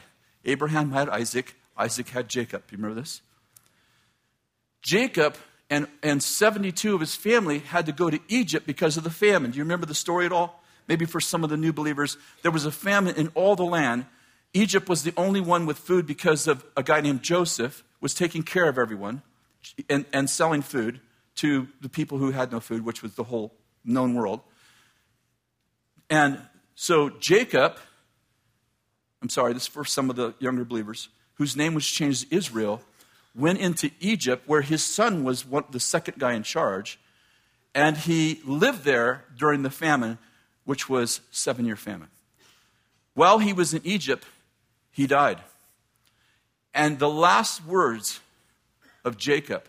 [0.44, 2.62] Abraham had Isaac, Isaac had Jacob.
[2.70, 3.20] You remember this?
[4.82, 5.36] Jacob
[5.68, 9.50] and, and 72 of his family had to go to Egypt because of the famine.
[9.50, 10.62] Do you remember the story at all?
[10.88, 14.06] Maybe for some of the new believers, there was a famine in all the land.
[14.54, 18.44] Egypt was the only one with food because of a guy named Joseph was taking
[18.44, 19.22] care of everyone
[19.90, 21.00] and, and selling food
[21.36, 24.40] to the people who had no food, which was the whole known world.
[26.10, 26.40] And
[26.74, 27.76] so Jacob,
[29.22, 32.36] I'm sorry, this is for some of the younger believers, whose name was changed to
[32.36, 32.82] Israel,
[33.34, 36.98] went into Egypt where his son was one, the second guy in charge,
[37.74, 40.18] and he lived there during the famine,
[40.64, 42.08] which was seven year famine.
[43.14, 44.24] While he was in Egypt,
[44.90, 45.40] he died.
[46.72, 48.20] And the last words
[49.04, 49.64] of Jacob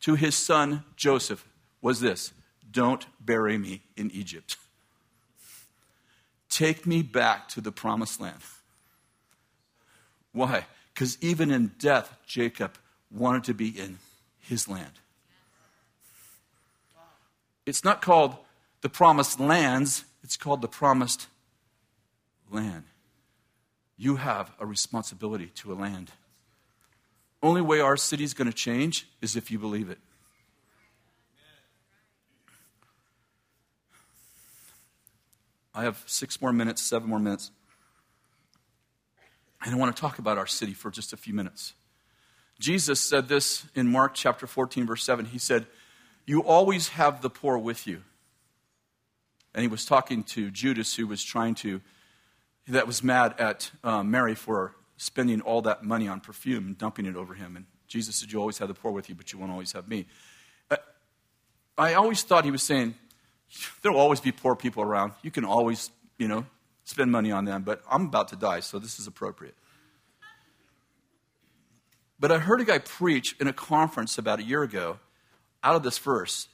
[0.00, 1.46] to his son Joseph
[1.80, 2.32] was this
[2.70, 4.56] Don't bury me in Egypt.
[6.48, 8.40] Take me back to the promised land.
[10.32, 10.66] Why?
[10.94, 12.78] Because even in death, Jacob
[13.10, 13.98] wanted to be in
[14.38, 14.92] his land.
[17.64, 18.36] It's not called
[18.80, 21.26] the promised lands, it's called the promised
[22.50, 22.84] land.
[23.96, 26.12] You have a responsibility to a land.
[27.46, 29.98] Only way our city is going to change is if you believe it.
[35.72, 37.52] I have six more minutes, seven more minutes.
[39.62, 41.74] And I want to talk about our city for just a few minutes.
[42.58, 45.26] Jesus said this in Mark chapter 14, verse 7.
[45.26, 45.68] He said,
[46.26, 48.02] You always have the poor with you.
[49.54, 51.80] And he was talking to Judas, who was trying to,
[52.66, 57.06] that was mad at um, Mary for spending all that money on perfume and dumping
[57.06, 57.56] it over him.
[57.56, 59.88] And Jesus said, You always have the poor with you, but you won't always have
[59.88, 60.06] me.
[60.70, 60.76] Uh,
[61.78, 62.94] I always thought he was saying,
[63.82, 65.12] There'll always be poor people around.
[65.22, 66.46] You can always, you know,
[66.84, 69.54] spend money on them, but I'm about to die, so this is appropriate.
[72.18, 74.98] But I heard a guy preach in a conference about a year ago
[75.62, 76.48] out of this verse.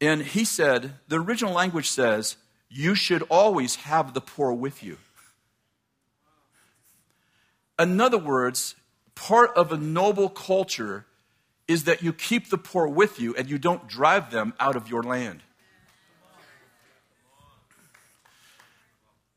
[0.00, 2.36] And he said, the original language says,
[2.68, 4.98] You should always have the poor with you.
[7.80, 8.74] In other words,
[9.14, 11.06] part of a noble culture
[11.66, 14.88] is that you keep the poor with you and you don't drive them out of
[14.88, 15.42] your land.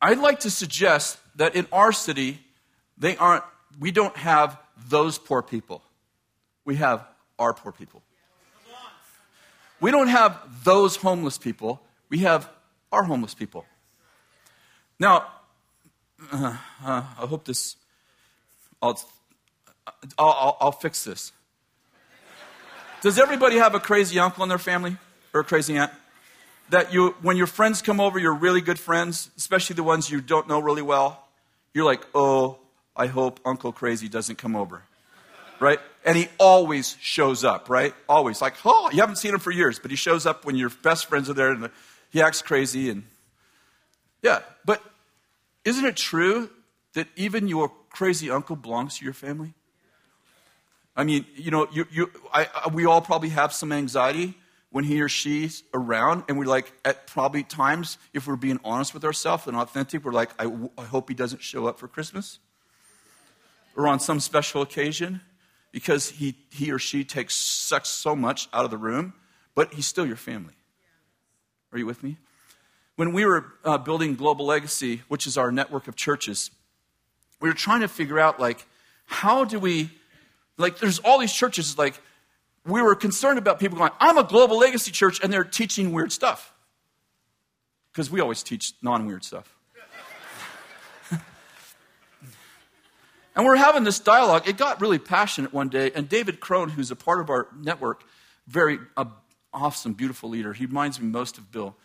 [0.01, 2.41] I'd like to suggest that in our city,
[2.97, 3.43] they aren't,
[3.79, 4.57] we don't have
[4.89, 5.81] those poor people.
[6.65, 7.05] We have
[7.39, 8.03] our poor people.
[9.79, 11.81] We don't have those homeless people.
[12.09, 12.49] We have
[12.91, 13.65] our homeless people.
[14.99, 15.27] Now,
[16.31, 17.77] uh, uh, I hope this
[18.84, 18.99] I'll,
[20.19, 21.31] I'll, I'll fix this.
[23.01, 24.97] Does everybody have a crazy uncle in their family
[25.34, 25.91] or a crazy aunt?
[26.69, 30.21] That you, when your friends come over, you're really good friends, especially the ones you
[30.21, 31.25] don't know really well.
[31.73, 32.57] You're like, oh,
[32.95, 34.84] I hope Uncle Crazy doesn't come over.
[35.59, 35.79] Right?
[36.05, 37.93] And he always shows up, right?
[38.09, 38.41] Always.
[38.41, 41.05] Like, oh, you haven't seen him for years, but he shows up when your best
[41.05, 41.69] friends are there and
[42.09, 42.89] he acts crazy.
[42.89, 43.03] And
[44.21, 44.81] yeah, but
[45.63, 46.49] isn't it true
[46.93, 49.53] that even your crazy uncle belongs to your family?
[50.95, 54.35] I mean, you know, you, you, I, I, we all probably have some anxiety
[54.69, 58.93] when he or she's around, and we're like, at probably times, if we're being honest
[58.93, 62.39] with ourselves and authentic, we're like, I, I hope he doesn't show up for Christmas
[63.75, 65.21] or on some special occasion
[65.71, 69.13] because he, he or she takes such so much out of the room,
[69.55, 70.53] but he's still your family.
[71.71, 72.17] Are you with me?
[72.95, 76.51] When we were uh, building Global Legacy, which is our network of churches,
[77.43, 78.65] we were trying to figure out, like,
[79.05, 79.89] how do we
[80.57, 81.99] like, there's all these churches, like,
[82.65, 86.13] we were concerned about people going, I'm a global legacy church, and they're teaching weird
[86.13, 86.53] stuff.
[87.91, 89.53] Because we always teach non weird stuff.
[93.35, 94.47] and we're having this dialogue.
[94.47, 98.05] It got really passionate one day, and David Crone, who's a part of our network,
[98.47, 99.03] very uh,
[99.53, 101.75] awesome, beautiful leader, he reminds me most of Bill.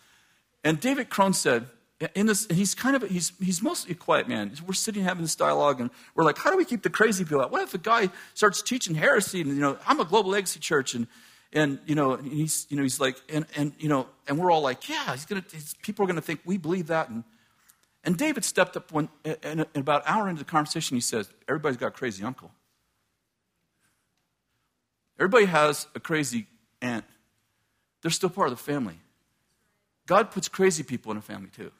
[0.63, 1.67] And David Crone said,
[2.15, 4.53] in this, he's kind of, he's, he's mostly a quiet man.
[4.65, 7.41] We're sitting having this dialogue, and we're like, how do we keep the crazy people
[7.41, 7.51] out?
[7.51, 10.95] What if a guy starts teaching heresy, and, you know, I'm a global legacy church,
[10.95, 11.07] and,
[11.51, 14.49] and you know, and he's, you know, he's like, and, and, you know, and we're
[14.49, 15.43] all like, yeah, he's gonna,
[15.81, 17.09] people are to think we believe that.
[17.09, 17.25] And,
[18.05, 19.09] and David stepped up when,
[19.43, 22.51] and, about an hour into the conversation, he says, everybody's got a crazy uncle.
[25.17, 26.47] Everybody has a crazy
[26.81, 27.03] aunt.
[28.01, 28.99] They're still part of the family.
[30.07, 31.71] God puts crazy people in a family too.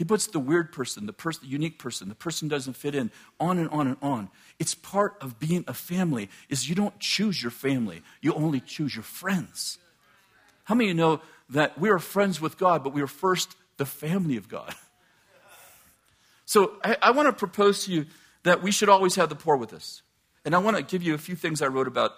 [0.00, 3.10] He puts the weird person, the, person, the unique person, the person doesn't fit in,
[3.38, 4.30] on and on and on.
[4.58, 8.00] It's part of being a family is you don't choose your family.
[8.22, 9.76] You only choose your friends.
[10.64, 11.20] How many of you know
[11.50, 14.74] that we are friends with God, but we are first the family of God?
[16.46, 18.06] So I, I want to propose to you
[18.44, 20.00] that we should always have the poor with us.
[20.46, 22.12] And I want to give you a few things I wrote about,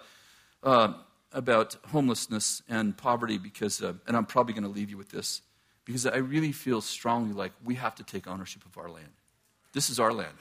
[0.63, 0.93] uh,
[1.33, 5.41] about homelessness and poverty because, uh, and I'm probably going to leave you with this
[5.85, 9.09] because I really feel strongly like we have to take ownership of our land.
[9.73, 10.35] This is our land.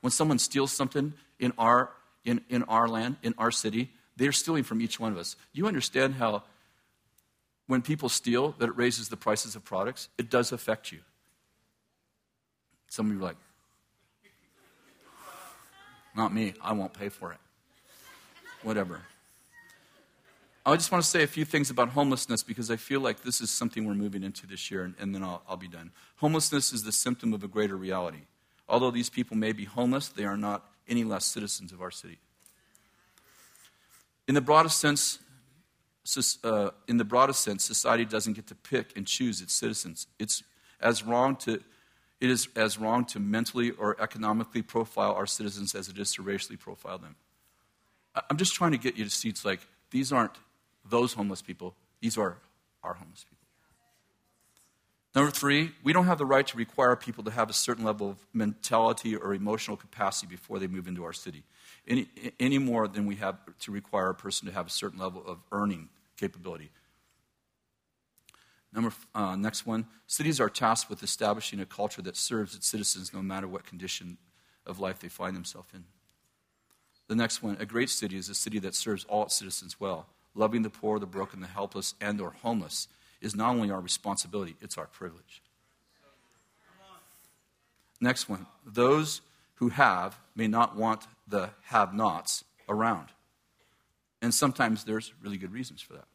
[0.00, 1.90] When someone steals something in our,
[2.24, 5.36] in, in our land, in our city, they're stealing from each one of us.
[5.52, 6.42] You understand how
[7.66, 10.08] when people steal that it raises the prices of products?
[10.18, 10.98] It does affect you.
[12.88, 13.36] Some of you are like,
[16.16, 17.38] not me, I won't pay for it.
[18.62, 19.02] Whatever.
[20.66, 23.40] I just want to say a few things about homelessness because I feel like this
[23.40, 25.90] is something we're moving into this year, and, and then I'll, I'll be done.
[26.16, 28.22] Homelessness is the symptom of a greater reality.
[28.68, 32.18] Although these people may be homeless, they are not any less citizens of our city.
[34.28, 35.18] In the broadest sense,
[36.44, 40.06] uh, in the broadest sense, society doesn't get to pick and choose its citizens.
[40.18, 40.42] It's
[40.80, 41.54] as wrong to,
[42.20, 46.22] it is as wrong to mentally or economically profile our citizens as it is to
[46.22, 47.16] racially profile them.
[48.28, 50.32] I'm just trying to get you to see it's like these aren't
[50.88, 51.74] those homeless people.
[52.00, 52.38] These are
[52.82, 53.40] our homeless people.
[55.14, 58.10] Number three, we don't have the right to require people to have a certain level
[58.10, 61.42] of mentality or emotional capacity before they move into our city,
[61.88, 62.08] any,
[62.38, 65.38] any more than we have to require a person to have a certain level of
[65.50, 66.70] earning capability.
[68.72, 73.12] Number uh, next one, cities are tasked with establishing a culture that serves its citizens
[73.12, 74.16] no matter what condition
[74.64, 75.84] of life they find themselves in.
[77.08, 80.06] The next one, a great city is a city that serves all its citizens well
[80.34, 82.88] loving the poor, the broken, the helpless, and or homeless
[83.20, 85.42] is not only our responsibility, it's our privilege.
[88.00, 88.46] Next one.
[88.64, 89.20] Those
[89.56, 93.08] who have may not want the have nots around.
[94.22, 96.06] And sometimes there's really good reasons for that.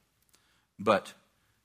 [0.80, 1.14] But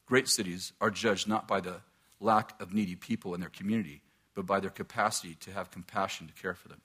[0.06, 1.76] great cities are judged not by the
[2.20, 4.02] lack of needy people in their community,
[4.34, 6.80] but by their capacity to have compassion to care for them.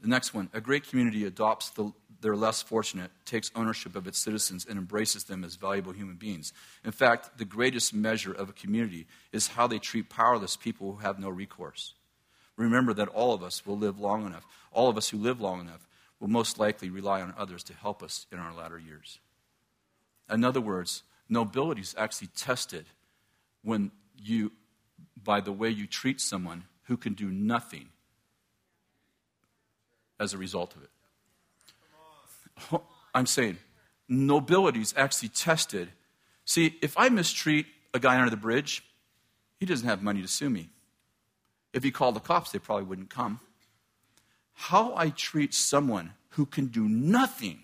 [0.00, 4.18] The next one a great community adopts the, their less fortunate, takes ownership of its
[4.18, 6.52] citizens, and embraces them as valuable human beings.
[6.84, 10.98] In fact, the greatest measure of a community is how they treat powerless people who
[10.98, 11.94] have no recourse.
[12.56, 14.44] Remember that all of us will live long enough.
[14.72, 15.86] All of us who live long enough
[16.18, 19.20] will most likely rely on others to help us in our latter years.
[20.30, 22.86] In other words, nobility is actually tested
[23.62, 24.52] when you,
[25.22, 27.90] by the way you treat someone who can do nothing
[30.20, 30.90] as a result of it.
[33.14, 33.58] I'm saying
[34.08, 35.90] nobility is actually tested.
[36.44, 38.82] See, if I mistreat a guy under the bridge,
[39.60, 40.70] he doesn't have money to sue me.
[41.72, 43.40] If he called the cops, they probably wouldn't come.
[44.54, 47.60] How I treat someone who can do nothing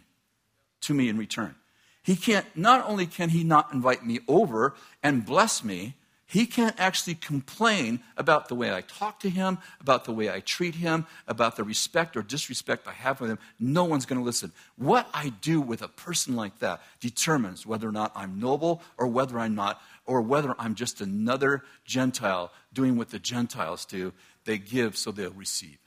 [0.82, 1.54] to me in return.
[2.02, 5.94] He can't, not only can he not invite me over and bless me,
[6.26, 10.40] He can't actually complain about the way I talk to him, about the way I
[10.40, 13.38] treat him, about the respect or disrespect I have for him.
[13.60, 14.52] No one's going to listen.
[14.76, 19.06] What I do with a person like that determines whether or not I'm noble or
[19.06, 24.12] whether I'm not, or whether I'm just another Gentile doing what the Gentiles do.
[24.44, 25.78] They give so they'll receive.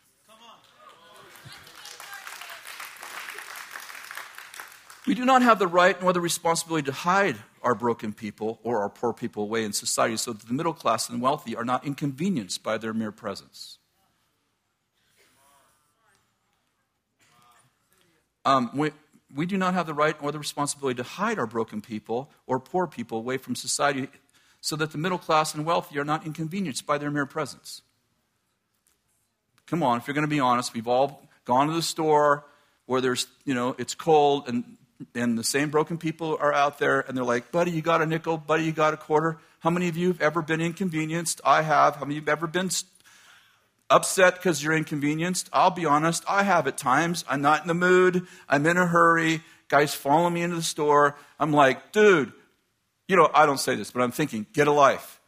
[5.07, 8.81] We do not have the right nor the responsibility to hide our broken people or
[8.81, 11.85] our poor people away in society so that the middle class and wealthy are not
[11.85, 13.77] inconvenienced by their mere presence.
[18.43, 18.91] Um, we,
[19.33, 22.59] we do not have the right or the responsibility to hide our broken people or
[22.59, 24.09] poor people away from society
[24.59, 27.81] so that the middle class and wealthy are not inconvenienced by their mere presence.
[29.67, 32.45] Come on, if you're going to be honest, we've all gone to the store
[32.87, 34.77] where there's, you know, it's cold and
[35.13, 38.05] and the same broken people are out there and they're like, buddy, you got a
[38.05, 38.37] nickel?
[38.37, 39.39] Buddy, you got a quarter?
[39.59, 41.41] How many of you have ever been inconvenienced?
[41.43, 41.95] I have.
[41.95, 42.69] How many of you have ever been
[43.89, 45.49] upset because you're inconvenienced?
[45.53, 47.25] I'll be honest, I have at times.
[47.27, 48.27] I'm not in the mood.
[48.49, 49.41] I'm in a hurry.
[49.67, 51.15] Guys follow me into the store.
[51.39, 52.33] I'm like, dude,
[53.07, 55.19] you know, I don't say this, but I'm thinking, get a life.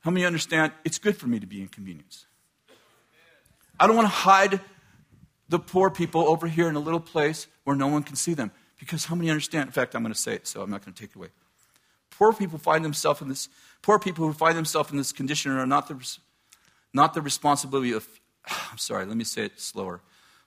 [0.00, 2.26] How many understand it's good for me to be inconvenienced?
[3.78, 4.60] I don't want to hide
[5.48, 8.50] the poor people over here in a little place where no one can see them.
[8.78, 9.68] Because how many understand?
[9.68, 11.28] In fact, I'm going to say it, so I'm not going to take it away.
[12.10, 13.48] Poor people find themselves in this.
[13.82, 16.18] Poor people who find themselves in this condition are not the,
[16.92, 18.06] not the responsibility of.
[18.70, 19.04] I'm sorry.
[19.04, 20.00] Let me say it slower.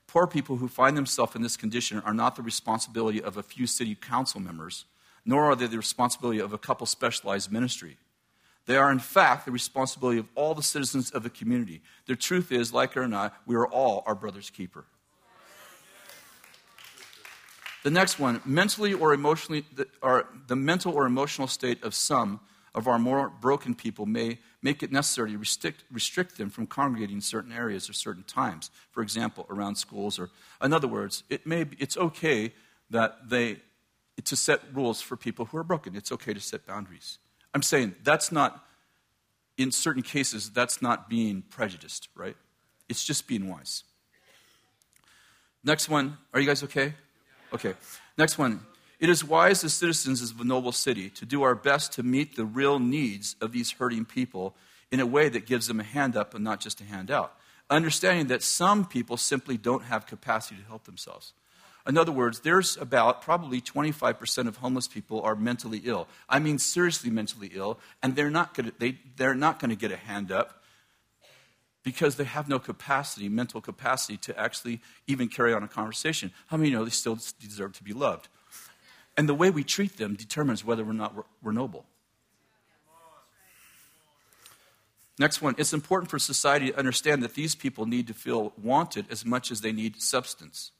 [0.07, 3.67] Poor people who find themselves in this condition are not the responsibility of a few
[3.67, 4.85] city council members,
[5.23, 7.97] nor are they the responsibility of a couple specialized ministry.
[8.65, 11.81] They are, in fact, the responsibility of all the citizens of the community.
[12.07, 14.85] The truth is, like it or not, we are all our brother's keeper.
[17.83, 22.41] The next one, mentally or emotionally, the, or the mental or emotional state of some
[22.75, 27.17] of our more broken people may make it necessary to restrict, restrict them from congregating
[27.17, 28.69] in certain areas or certain times.
[28.91, 30.29] For example, around schools, or
[30.61, 32.53] in other words, it may be, it's okay
[32.89, 33.57] that they
[34.25, 35.95] to set rules for people who are broken.
[35.95, 37.19] It's okay to set boundaries.
[37.53, 38.65] I'm saying that's not,
[39.57, 42.35] in certain cases, that's not being prejudiced, right?
[42.89, 43.83] It's just being wise.
[45.63, 46.95] Next one, are you guys okay?
[47.53, 47.73] Okay,
[48.17, 48.61] next one.
[48.99, 52.35] It is wise as citizens of a noble city to do our best to meet
[52.35, 54.55] the real needs of these hurting people
[54.91, 57.33] in a way that gives them a hand up and not just a hand out.
[57.69, 61.33] Understanding that some people simply don't have capacity to help themselves.
[61.87, 66.07] In other words, there's about probably 25% of homeless people are mentally ill.
[66.27, 70.58] I mean, seriously mentally ill, and they're not going to, get a hand up
[71.83, 76.31] because they have no capacity, mental capacity, to actually even carry on a conversation.
[76.47, 78.27] How many know they still deserve to be loved?
[79.17, 81.85] And the way we treat them determines whether or not we're, we're noble.
[85.17, 89.05] Next one, it's important for society to understand that these people need to feel wanted
[89.11, 90.71] as much as they need substance.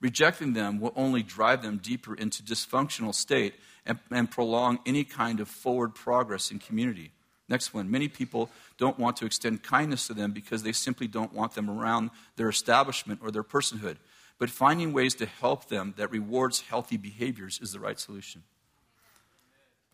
[0.00, 3.54] Rejecting them will only drive them deeper into dysfunctional state
[3.86, 7.12] and, and prolong any kind of forward progress in community.
[7.48, 7.90] Next one.
[7.90, 11.70] Many people don't want to extend kindness to them because they simply don't want them
[11.70, 13.96] around their establishment or their personhood.
[14.38, 18.42] But finding ways to help them that rewards healthy behaviors is the right solution.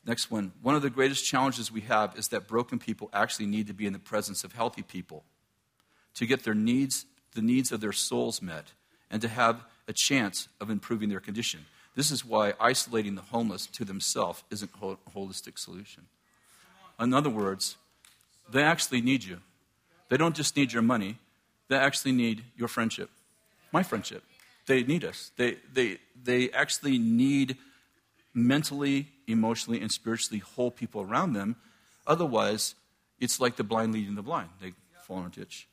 [0.04, 0.52] Next one.
[0.62, 3.86] One of the greatest challenges we have is that broken people actually need to be
[3.86, 5.22] in the presence of healthy people
[6.14, 8.72] to get their needs, the needs of their souls met,
[9.10, 11.66] and to have a chance of improving their condition.
[11.94, 16.06] This is why isolating the homeless to themselves isn't a holistic solution.
[17.00, 17.76] In other words,
[18.50, 19.40] they actually need you.
[20.08, 21.18] They don't just need your money,
[21.68, 23.10] they actually need your friendship,
[23.72, 24.22] my friendship.
[24.66, 25.32] They need us.
[25.36, 27.56] They, they, they actually need
[28.32, 31.56] mentally, emotionally, and spiritually whole people around them.
[32.06, 32.74] Otherwise,
[33.20, 34.50] it's like the blind leading the blind.
[34.60, 34.72] They
[35.02, 35.66] fall in a ditch.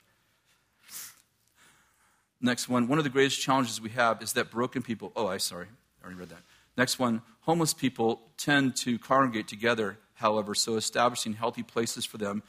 [2.42, 2.88] Next one.
[2.88, 5.12] One of the greatest challenges we have is that broken people.
[5.16, 5.68] Oh, I sorry.
[6.02, 6.42] I already read that.
[6.78, 7.22] Next one.
[7.42, 12.44] Homeless people tend to congregate together however, so establishing healthy places for them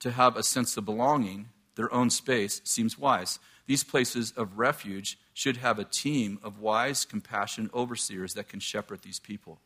[0.00, 3.38] to have a sense of belonging, their own space, seems wise.
[3.66, 9.02] These places of refuge should have a team of wise, compassionate overseers that can shepherd
[9.02, 9.60] these people.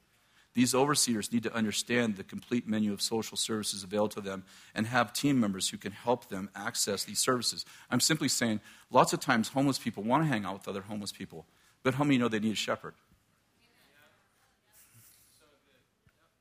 [0.54, 4.86] These overseers need to understand the complete menu of social services available to them and
[4.86, 7.66] have team members who can help them access these services.
[7.90, 8.60] I'm simply saying
[8.90, 11.44] lots of times homeless people want to hang out with other homeless people,
[11.82, 12.94] but how many know they need a shepherd?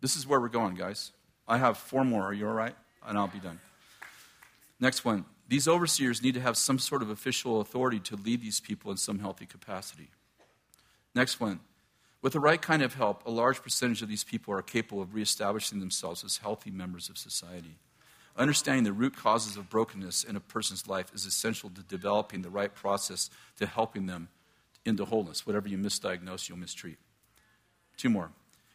[0.06, 1.12] This is where we're going, guys.
[1.48, 2.22] I have four more.
[2.22, 2.76] Are you all right?
[3.08, 3.60] And I'll be done.
[4.80, 5.26] Next one.
[5.48, 8.98] These overseers need to have some sort of official authority to lead these people in
[8.98, 10.10] some healthy capacity.
[11.16, 11.60] Next one.
[12.22, 15.16] With the right kind of help, a large percentage of these people are capable of
[15.16, 17.80] reestablishing themselves as healthy members of society.
[18.38, 22.52] Understanding the root causes of brokenness in a person's life is essential to developing the
[22.52, 24.28] right process to helping them
[24.86, 25.48] into wholeness.
[25.48, 27.00] Whatever you misdiagnose, you'll mistreat.
[27.98, 28.30] Two more.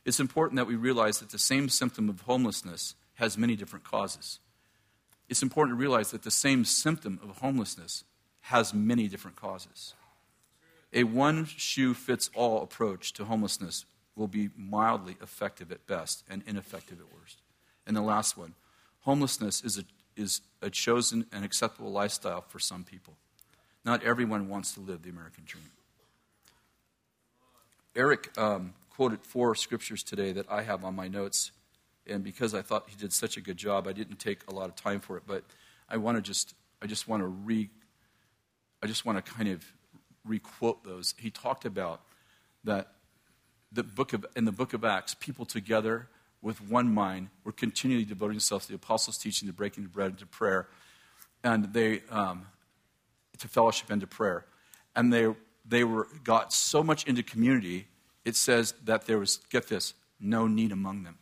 [0.05, 4.40] It's important that we realize that the same symptom of homelessness has many different causes.
[5.28, 8.05] It's important to realize that the same symptom of homelessness
[8.42, 9.94] has many different causes.
[10.92, 13.84] A one shoe fits all approach to homelessness
[14.16, 17.42] will be mildly effective at best and ineffective at worst.
[17.86, 18.55] And the last one
[19.01, 19.84] homelessness is a,
[20.16, 23.14] is a chosen and acceptable lifestyle for some people.
[23.84, 25.70] Not everyone wants to live the American dream.
[27.96, 31.53] Eric um, quoted four scriptures today that I have on my notes.
[32.07, 34.68] And because I thought he did such a good job, I didn't take a lot
[34.68, 35.22] of time for it.
[35.26, 35.42] But
[35.88, 37.70] I want to just, I just want to re,
[38.82, 39.64] I just want to kind of
[40.22, 41.14] requote those.
[41.16, 42.03] He talked about
[42.64, 42.88] that
[43.72, 46.11] the book of, in the book of Acts, people together
[46.42, 50.11] with one mind were continually devoting themselves to the apostles' teaching, to breaking the bread,
[50.11, 50.68] and to prayer,
[51.42, 52.48] and they um,
[53.38, 54.44] to fellowship and to prayer,
[54.94, 55.34] and they
[55.64, 57.86] they were got so much into community.
[58.25, 61.18] It says that there was get this no need among them.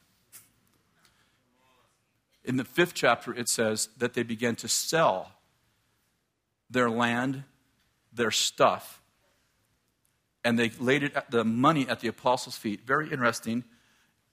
[2.44, 5.32] In the fifth chapter, it says that they began to sell
[6.70, 7.44] their land
[8.12, 9.00] their stuff
[10.44, 12.86] and they laid it at the money at the apostles' feet.
[12.86, 13.64] Very interesting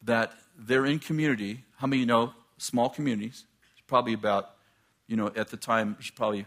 [0.03, 1.63] that they're in community.
[1.77, 3.45] How many you know small communities?
[3.73, 4.51] It's probably about,
[5.07, 6.45] you know, at the time, it's probably,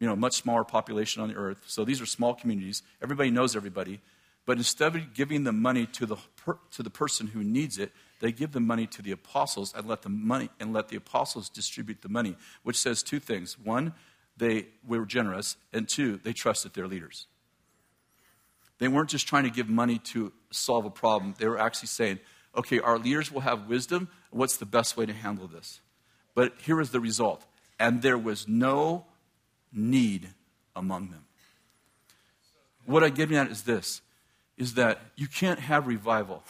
[0.00, 1.64] you know, much smaller population on the earth.
[1.66, 2.82] So these are small communities.
[3.02, 4.00] Everybody knows everybody.
[4.48, 7.92] But instead of giving the money to the, per, to the person who needs it,
[8.20, 11.50] they give the money to the apostles and let the money and let the apostles
[11.50, 13.58] distribute the money, which says two things.
[13.58, 13.92] One,
[14.38, 17.26] they were generous, and two, they trusted their leaders.
[18.78, 21.34] They weren't just trying to give money to solve a problem.
[21.36, 22.18] They were actually saying,
[22.56, 24.08] okay, our leaders will have wisdom.
[24.30, 25.82] What's the best way to handle this?
[26.34, 27.44] But here was the result.
[27.78, 29.04] And there was no
[29.70, 30.30] need
[30.74, 31.26] among them.
[32.86, 34.00] What I'm getting at is this
[34.58, 36.42] is that you can't have revival.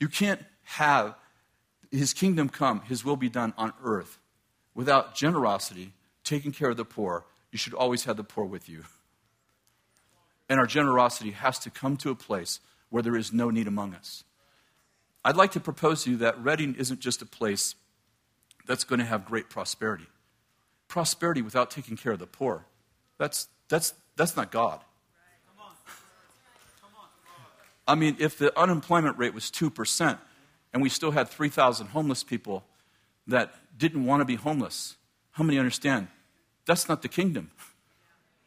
[0.00, 1.14] You can't have
[1.90, 4.18] his kingdom come, his will be done on earth
[4.74, 5.92] without generosity
[6.22, 8.84] taking care of the poor, you should always have the poor with you.
[10.48, 13.94] And our generosity has to come to a place where there is no need among
[13.94, 14.22] us.
[15.24, 17.74] I'd like to propose to you that Redding isn't just a place
[18.66, 20.06] that's going to have great prosperity.
[20.88, 22.66] Prosperity without taking care of the poor,
[23.18, 24.80] that's, that's, that's not God.
[27.86, 30.18] I mean, if the unemployment rate was 2%
[30.72, 32.64] and we still had 3,000 homeless people
[33.26, 34.96] that didn't want to be homeless,
[35.32, 36.08] how many understand
[36.66, 37.50] that's not the kingdom.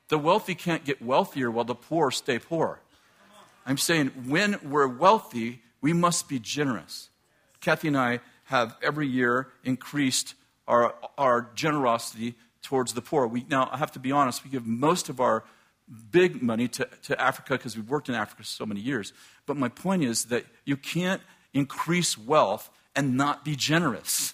[0.10, 2.82] The wealthy can't get wealthier while the poor stay poor.
[3.66, 7.10] I'm saying when we're wealthy, we must be generous.
[7.62, 10.34] Kathy and I have every year increased
[10.68, 13.28] our, our generosity towards the poor.
[13.28, 15.44] We, now, I have to be honest, we give most of our
[16.12, 19.14] big money to, to Africa because we've worked in Africa so many years.
[19.46, 21.22] But my point is that you can't
[21.54, 24.34] increase wealth and not be generous.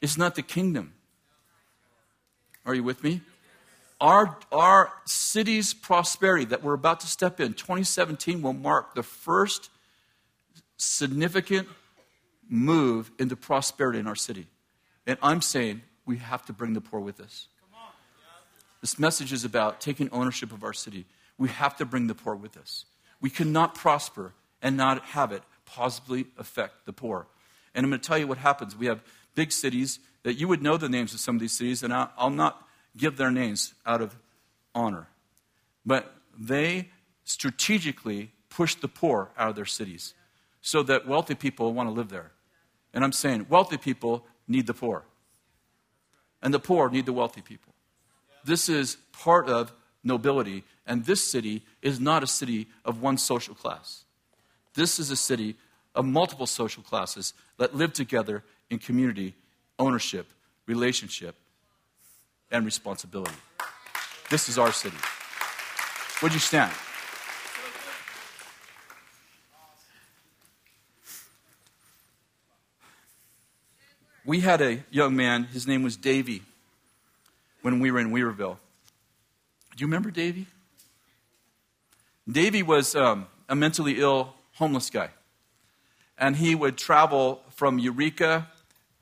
[0.00, 0.94] It's not the kingdom.
[2.64, 3.20] Are you with me?
[4.00, 9.70] Our, our city's prosperity that we're about to step in, 2017, will mark the first
[10.76, 11.68] significant
[12.48, 14.46] move into prosperity in our city.
[15.06, 17.48] And I'm saying we have to bring the poor with us.
[18.84, 21.06] This message is about taking ownership of our city.
[21.38, 22.84] We have to bring the poor with us.
[23.18, 27.26] We cannot prosper and not have it positively affect the poor.
[27.74, 28.76] And I'm going to tell you what happens.
[28.76, 29.02] We have
[29.34, 32.28] big cities that you would know the names of some of these cities, and I'll
[32.28, 32.62] not
[32.94, 34.18] give their names out of
[34.74, 35.08] honor.
[35.86, 36.90] But they
[37.24, 40.12] strategically push the poor out of their cities
[40.60, 42.32] so that wealthy people want to live there.
[42.92, 45.04] And I'm saying wealthy people need the poor,
[46.42, 47.73] and the poor need the wealthy people.
[48.44, 49.72] This is part of
[50.02, 54.04] nobility, and this city is not a city of one social class.
[54.74, 55.56] This is a city
[55.94, 59.34] of multiple social classes that live together in community,
[59.78, 60.26] ownership,
[60.66, 61.36] relationship,
[62.50, 63.36] and responsibility.
[64.30, 64.96] This is our city.
[66.22, 66.72] Would you stand?
[74.26, 76.42] We had a young man, his name was Davy,
[77.64, 78.58] when we were in Weaverville.
[79.74, 80.46] Do you remember Davy?
[82.30, 85.08] Davy was um, a mentally ill homeless guy.
[86.18, 88.48] And he would travel from Eureka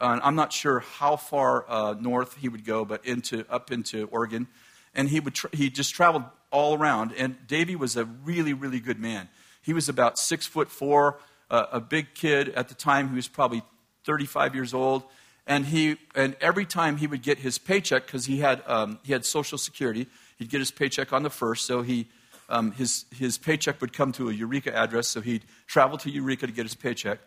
[0.02, 4.48] I'm not sure how far uh, north he would go, but into up into Oregon,
[4.94, 7.12] and he would tra- he just traveled all around.
[7.16, 9.28] And Davy was a really really good man.
[9.62, 11.20] He was about six foot four,
[11.50, 13.10] uh, a big kid at the time.
[13.10, 13.62] He was probably
[14.04, 15.04] 35 years old.
[15.46, 19.12] And, he, and every time he would get his paycheck, because he, had um, he
[19.12, 20.06] had Social Security,
[20.38, 21.66] he'd get his paycheck on the first.
[21.66, 22.08] So he,
[22.48, 25.08] um, his, his paycheck would come to a Eureka address.
[25.08, 27.18] So he'd travel to Eureka to get his paycheck.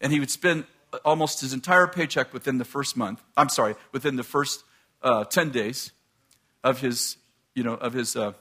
[0.00, 0.64] And he would spend
[1.04, 3.22] almost his entire paycheck within the first month.
[3.36, 4.64] I'm sorry, within the first
[5.02, 5.92] uh, 10 days
[6.64, 7.16] of his,
[7.54, 8.32] you know, of his, uh,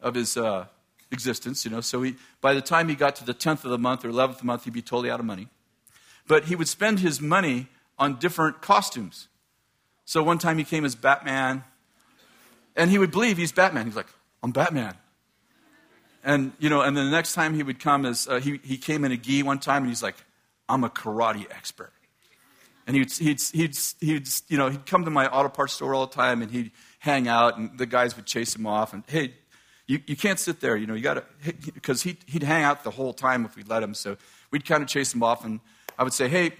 [0.00, 0.66] of his uh,
[1.10, 1.64] existence.
[1.64, 4.04] You know, so he, by the time he got to the 10th of the month
[4.04, 5.48] or 11th of the month, he'd be totally out of money.
[6.26, 7.68] But he would spend his money
[7.98, 9.28] on different costumes.
[10.04, 11.64] So one time he came as Batman,
[12.74, 13.86] and he would believe he's Batman.
[13.86, 14.08] He's like,
[14.42, 14.94] I'm Batman.
[16.24, 18.76] And, you know, and then the next time he would come as, uh, he, he
[18.76, 20.16] came in a gi one time, and he's like,
[20.68, 21.92] I'm a karate expert.
[22.86, 26.06] And he'd, he'd, he'd, he'd, you know, he'd come to my auto parts store all
[26.06, 28.92] the time, and he'd hang out, and the guys would chase him off.
[28.92, 29.34] And, hey,
[29.86, 31.24] you, you can't sit there, you know, you got to,
[31.74, 33.94] because he'd, he'd hang out the whole time if we'd let him.
[33.94, 34.16] So
[34.50, 35.60] we'd kind of chase him off, and
[35.98, 36.52] I would say, hey,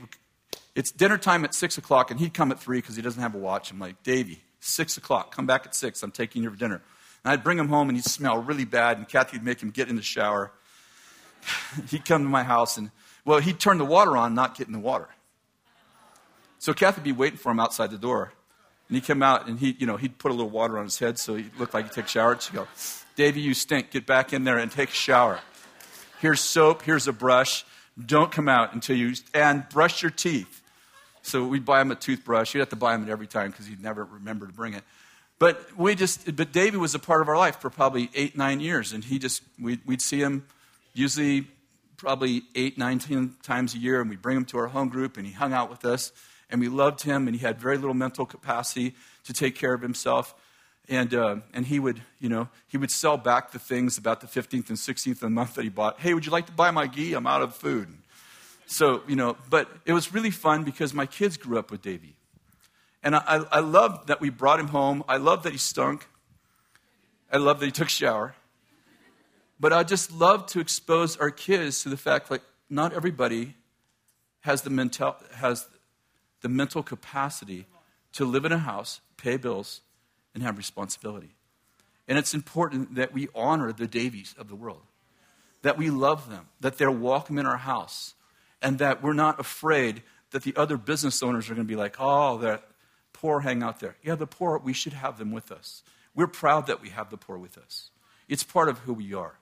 [0.75, 3.35] it's dinner time at 6 o'clock, and he'd come at 3 because he doesn't have
[3.35, 3.71] a watch.
[3.71, 6.03] I'm like, Davey, 6 o'clock, come back at 6.
[6.03, 6.83] I'm taking you for dinner.
[7.25, 9.71] And I'd bring him home, and he'd smell really bad, and Kathy would make him
[9.71, 10.53] get in the shower.
[11.91, 12.91] he'd come to my house, and,
[13.25, 15.09] well, he'd turn the water on, not get in the water.
[16.59, 18.33] So Kathy would be waiting for him outside the door.
[18.89, 20.99] And he'd come out, and he, you know, he'd put a little water on his
[20.99, 22.39] head so he looked like he'd take a shower.
[22.39, 22.67] She'd go,
[23.17, 23.91] Davey, you stink.
[23.91, 25.41] Get back in there and take a shower.
[26.21, 26.83] Here's soap.
[26.83, 27.65] Here's a brush.
[28.05, 30.63] Don't come out until you, and brush your teeth.
[31.23, 32.55] So we'd buy him a toothbrush.
[32.55, 34.83] You'd have to buy him it every time because he'd never remember to bring it.
[35.39, 38.61] But we just, but David was a part of our life for probably eight, nine
[38.61, 40.47] years, and he just, we'd, we'd see him
[40.95, 41.49] usually
[41.97, 45.33] probably eight, times a year, and we'd bring him to our home group, and he
[45.33, 46.13] hung out with us,
[46.51, 48.95] and we loved him, and he had very little mental capacity
[49.25, 50.35] to take care of himself.
[50.89, 54.27] And, uh, and he would, you know, he would sell back the things about the
[54.27, 56.01] 15th and 16th of the month that he bought.
[56.01, 57.15] Hey, would you like to buy my gi?
[57.15, 57.89] I'm out of food.
[58.67, 62.17] So, you know, but it was really fun because my kids grew up with Davey.
[63.03, 65.05] And I, I love that we brought him home.
[65.09, 66.07] I love that he stunk.
[67.31, 68.35] I love that he took a shower.
[69.59, 73.55] But I just love to expose our kids to the fact like not everybody
[74.41, 75.69] has the mental has
[76.41, 77.67] the mental capacity
[78.13, 79.81] to live in a house, pay bills,
[80.35, 81.35] and have responsibility.
[82.09, 84.83] And it's important that we honor the Davies of the world,
[85.63, 88.15] that we love them, that they're welcome in our house,
[88.61, 91.97] and that we're not afraid that the other business owners are going to be like,
[91.99, 92.61] oh, the
[93.13, 93.97] poor hang out there.
[94.03, 95.83] Yeah, the poor, we should have them with us.
[96.15, 97.91] We're proud that we have the poor with us.
[98.29, 99.35] It's part of who we are,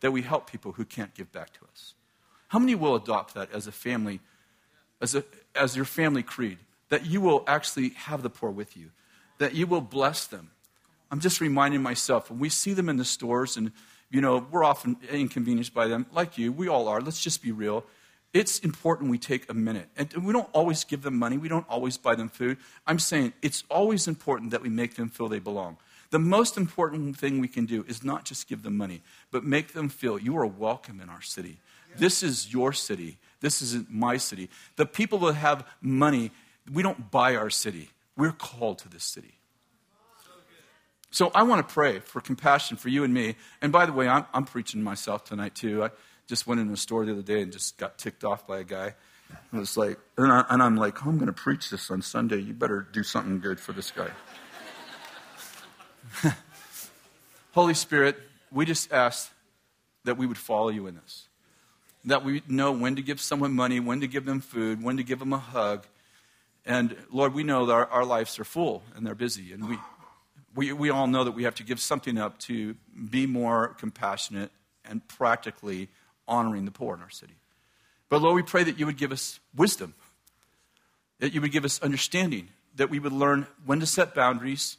[0.00, 1.94] that we help people who can't give back to us.
[2.48, 4.20] How many will adopt that as a family,
[5.00, 6.58] as, a, as your family creed?
[6.88, 8.90] That you will actually have the poor with you,
[9.38, 10.50] that you will bless them.
[11.10, 13.72] I'm just reminding myself, when we see them in the stores and,
[14.10, 17.00] you know, we're often inconvenienced by them, like you, we all are.
[17.00, 17.84] Let's just be real
[18.34, 19.88] it's important we take a minute.
[19.96, 22.58] And we don't always give them money, we don't always buy them food.
[22.86, 25.78] I'm saying it's always important that we make them feel they belong.
[26.10, 29.72] The most important thing we can do is not just give them money, but make
[29.72, 31.58] them feel you are welcome in our city.
[31.96, 33.18] This is your city.
[33.40, 34.48] This isn't my city.
[34.76, 36.30] The people that have money,
[36.72, 37.90] we don't buy our city.
[38.18, 39.38] We're called to this city.
[41.10, 43.36] So I want to pray for compassion for you and me.
[43.62, 45.84] And by the way, I'm, I'm preaching myself tonight too.
[45.84, 45.90] I,
[46.28, 48.64] just went in a store the other day and just got ticked off by a
[48.64, 48.94] guy.
[49.50, 52.38] And was like, and, I, am like, oh, I'm going to preach this on Sunday.
[52.38, 54.10] You better do something good for this guy.
[57.52, 58.18] Holy Spirit,
[58.52, 59.32] we just ask
[60.04, 61.28] that we would follow you in this.
[62.04, 65.02] That we know when to give someone money, when to give them food, when to
[65.02, 65.86] give them a hug.
[66.64, 69.52] And Lord, we know that our, our lives are full and they're busy.
[69.52, 69.78] And we,
[70.54, 72.74] we, we all know that we have to give something up to
[73.10, 74.50] be more compassionate
[74.84, 75.88] and practically
[76.26, 77.34] honoring the poor in our city.
[78.08, 79.94] But Lord, we pray that you would give us wisdom,
[81.20, 84.76] that you would give us understanding, that we would learn when to set boundaries,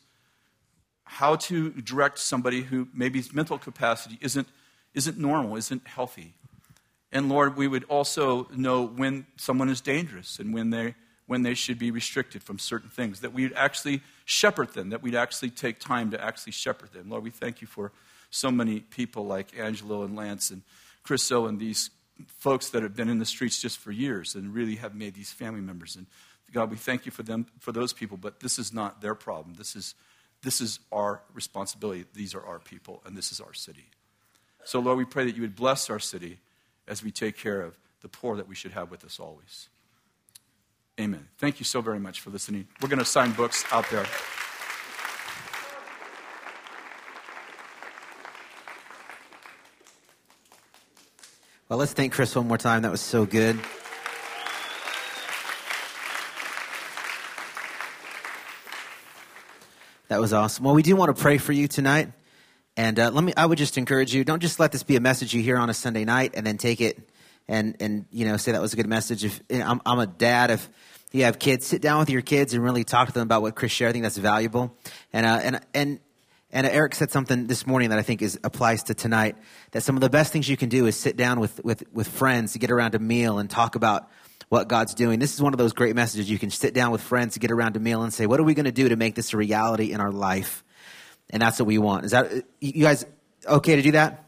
[1.03, 4.47] how to direct somebody who maybe's mental capacity isn't,
[4.93, 6.33] isn't normal, isn't healthy.
[7.11, 10.95] And Lord, we would also know when someone is dangerous and when they,
[11.29, 15.13] when they should be restricted from certain things, that we'd actually shepherd them, that we'd
[15.13, 17.07] actually take time to actually shepherd them.
[17.07, 17.91] Lord, we thank you for
[18.31, 20.63] so many people like Angelo and Lance and
[21.03, 21.91] Chris Chriso and these
[22.39, 25.31] folks that have been in the streets just for years and really have made these
[25.31, 25.95] family members.
[25.95, 26.07] And
[26.51, 29.53] God, we thank you for them, for those people, but this is not their problem.
[29.53, 29.93] This is,
[30.41, 32.05] this is our responsibility.
[32.11, 33.85] These are our people, and this is our city.
[34.63, 36.39] So, Lord, we pray that you would bless our city
[36.87, 39.69] as we take care of the poor that we should have with us always.
[40.99, 41.29] Amen.
[41.37, 42.67] Thank you so very much for listening.
[42.81, 44.05] We're going to sign books out there.
[51.69, 52.81] Well, let's thank Kris one more time.
[52.81, 53.57] That was so good.
[60.09, 60.65] That was awesome.
[60.65, 62.11] Well, we do want to pray for you tonight.
[62.75, 64.99] And uh, let me, I would just encourage you, don't just let this be a
[64.99, 66.99] message you hear on a Sunday night and then take it
[67.49, 69.25] and, and you know, say that was a good message.
[69.25, 70.69] If you I'm, I'm a dad, if
[71.11, 73.55] you have kids, sit down with your kids and really talk to them about what
[73.55, 73.89] Kris shared.
[73.89, 74.77] I think that's valuable.
[75.11, 75.99] And, uh, and, and,
[76.51, 79.35] and Eric said something this morning that I think is, applies to tonight.
[79.71, 82.07] That some of the best things you can do is sit down with, with, with
[82.07, 84.07] friends to get around a meal and talk about
[84.49, 85.19] what God's doing.
[85.19, 86.29] This is one of those great messages.
[86.29, 88.43] You can sit down with friends to get around a meal and say, what are
[88.43, 90.63] we going to do to make this a reality in our life?
[91.31, 92.05] And that's what we want.
[92.05, 93.05] Is that, you guys
[93.47, 94.25] okay to do that?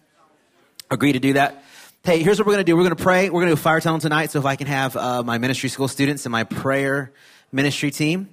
[0.92, 1.64] Agree to do that?
[2.04, 2.76] Hey, here's what we're going to do.
[2.76, 3.30] We're going to pray.
[3.30, 4.32] We're going to do fire tunnel tonight.
[4.32, 7.14] So if I can have uh, my ministry school students and my prayer
[7.52, 8.28] ministry team,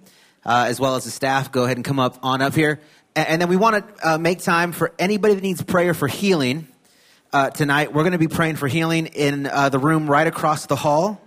[0.47, 2.81] uh, as well as the staff, go ahead and come up on up here.
[3.15, 6.09] And, and then we want to uh, make time for anybody that needs prayer for
[6.09, 6.67] healing
[7.31, 7.93] uh, tonight.
[7.93, 11.21] We're going to be praying for healing in uh, the room right across the hall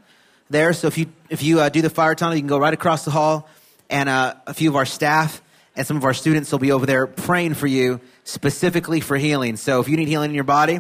[0.50, 0.74] there.
[0.74, 3.06] So if you if you uh, do the fire tunnel, you can go right across
[3.06, 3.48] the hall,
[3.88, 5.44] and a few of our staff
[5.76, 9.58] and some of our students will be over there praying for you specifically for healing.
[9.58, 10.80] So if you need healing in your body,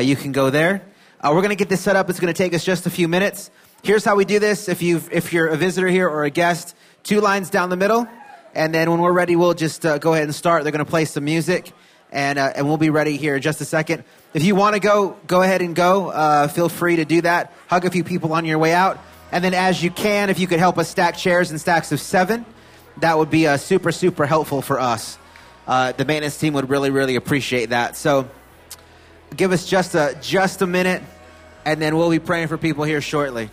[0.00, 0.82] you can go there.
[1.24, 2.10] Uh, we're going to get this set up.
[2.10, 3.50] It's going to take us just a few minutes.
[3.82, 4.68] Here's how we do this.
[4.68, 8.06] If you if you're a visitor here or a guest, two lines down the middle,
[8.54, 10.64] and then when we're ready, we'll just uh, go ahead and start.
[10.64, 11.72] They're going to play some music,
[12.12, 14.04] and uh, and we'll be ready here in just a second.
[14.34, 16.10] If you want to go, go ahead and go.
[16.10, 17.54] Uh, feel free to do that.
[17.68, 18.98] Hug a few people on your way out.
[19.32, 22.02] And then, as you can, if you could help us stack chairs in stacks of
[22.02, 22.44] seven,
[22.98, 25.16] that would be uh, super, super helpful for us.
[25.66, 27.96] Uh, the maintenance team would really, really appreciate that.
[27.96, 28.28] So,
[29.34, 31.02] give us just a just a minute,
[31.64, 33.50] and then we'll be praying for people here shortly.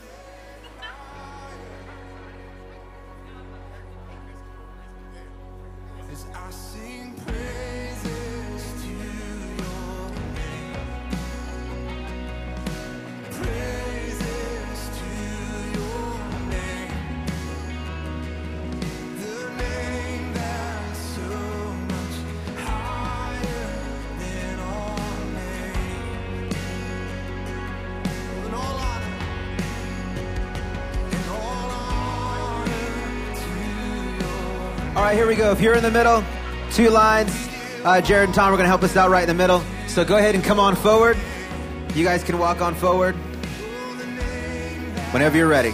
[35.61, 36.23] You're in the middle,
[36.71, 37.47] two lines.
[37.83, 39.61] Uh, Jared and Tom are going to help us out right in the middle.
[39.85, 41.17] So go ahead and come on forward.
[41.93, 43.13] You guys can walk on forward
[45.13, 45.71] whenever you're ready.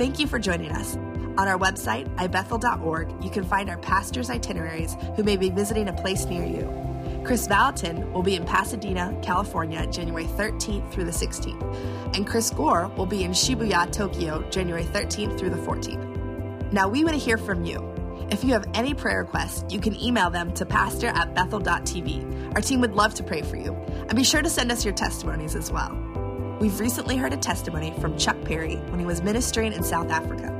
[0.00, 0.96] Thank you for joining us.
[0.96, 5.92] On our website, ibethel.org, you can find our pastors' itineraries who may be visiting a
[5.92, 6.62] place near you.
[7.22, 12.88] Kris Vallotton will be in Pasadena, California, January 13th through the 16th, and Chris Gore
[12.96, 16.72] will be in Shibuya, Tokyo, January 13th through the 14th.
[16.72, 17.86] Now, we want to hear from you.
[18.30, 22.54] If you have any prayer requests, you can email them to pastor at bethel.tv.
[22.54, 23.74] Our team would love to pray for you.
[24.08, 26.09] And be sure to send us your testimonies as well.
[26.60, 30.54] We've recently heard a testimony from Chuck Perry when he was ministering in South Africa.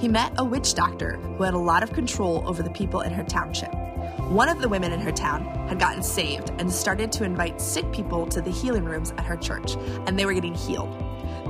[0.00, 3.12] He met a witch doctor who had a lot of control over the people in
[3.12, 3.72] her township.
[4.32, 7.92] One of the women in her town had gotten saved and started to invite sick
[7.92, 9.76] people to the healing rooms at her church,
[10.08, 10.92] and they were getting healed.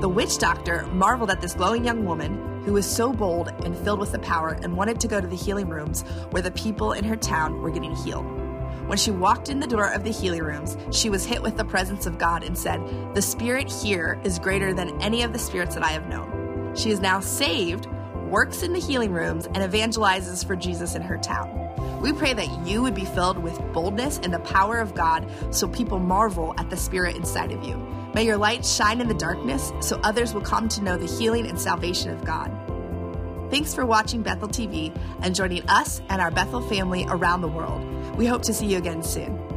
[0.03, 4.01] The witch doctor marveled at this glowing young woman who was so bold and filled
[4.01, 7.05] with the power and wanted to go to the healing rooms where the people in
[7.05, 8.44] her town were getting healed.
[8.87, 11.65] When she walked in the door of the healing rooms, she was hit with the
[11.65, 12.81] presence of God and said,
[13.15, 16.75] The spirit here is greater than any of the spirits that I have known.
[16.77, 17.87] She is now saved,
[18.29, 22.01] works in the healing rooms, and evangelizes for Jesus in her town.
[22.03, 25.67] We pray that you would be filled with boldness and the power of God so
[25.67, 27.77] people marvel at the spirit inside of you.
[28.15, 31.47] May your light shine in the darkness so others will come to know the healing
[31.47, 32.53] and salvation of God.
[33.55, 37.85] Thanks for watching Bethel TV and joining us and our Bethel family around the world.
[38.17, 39.54] We hope to see you again soon.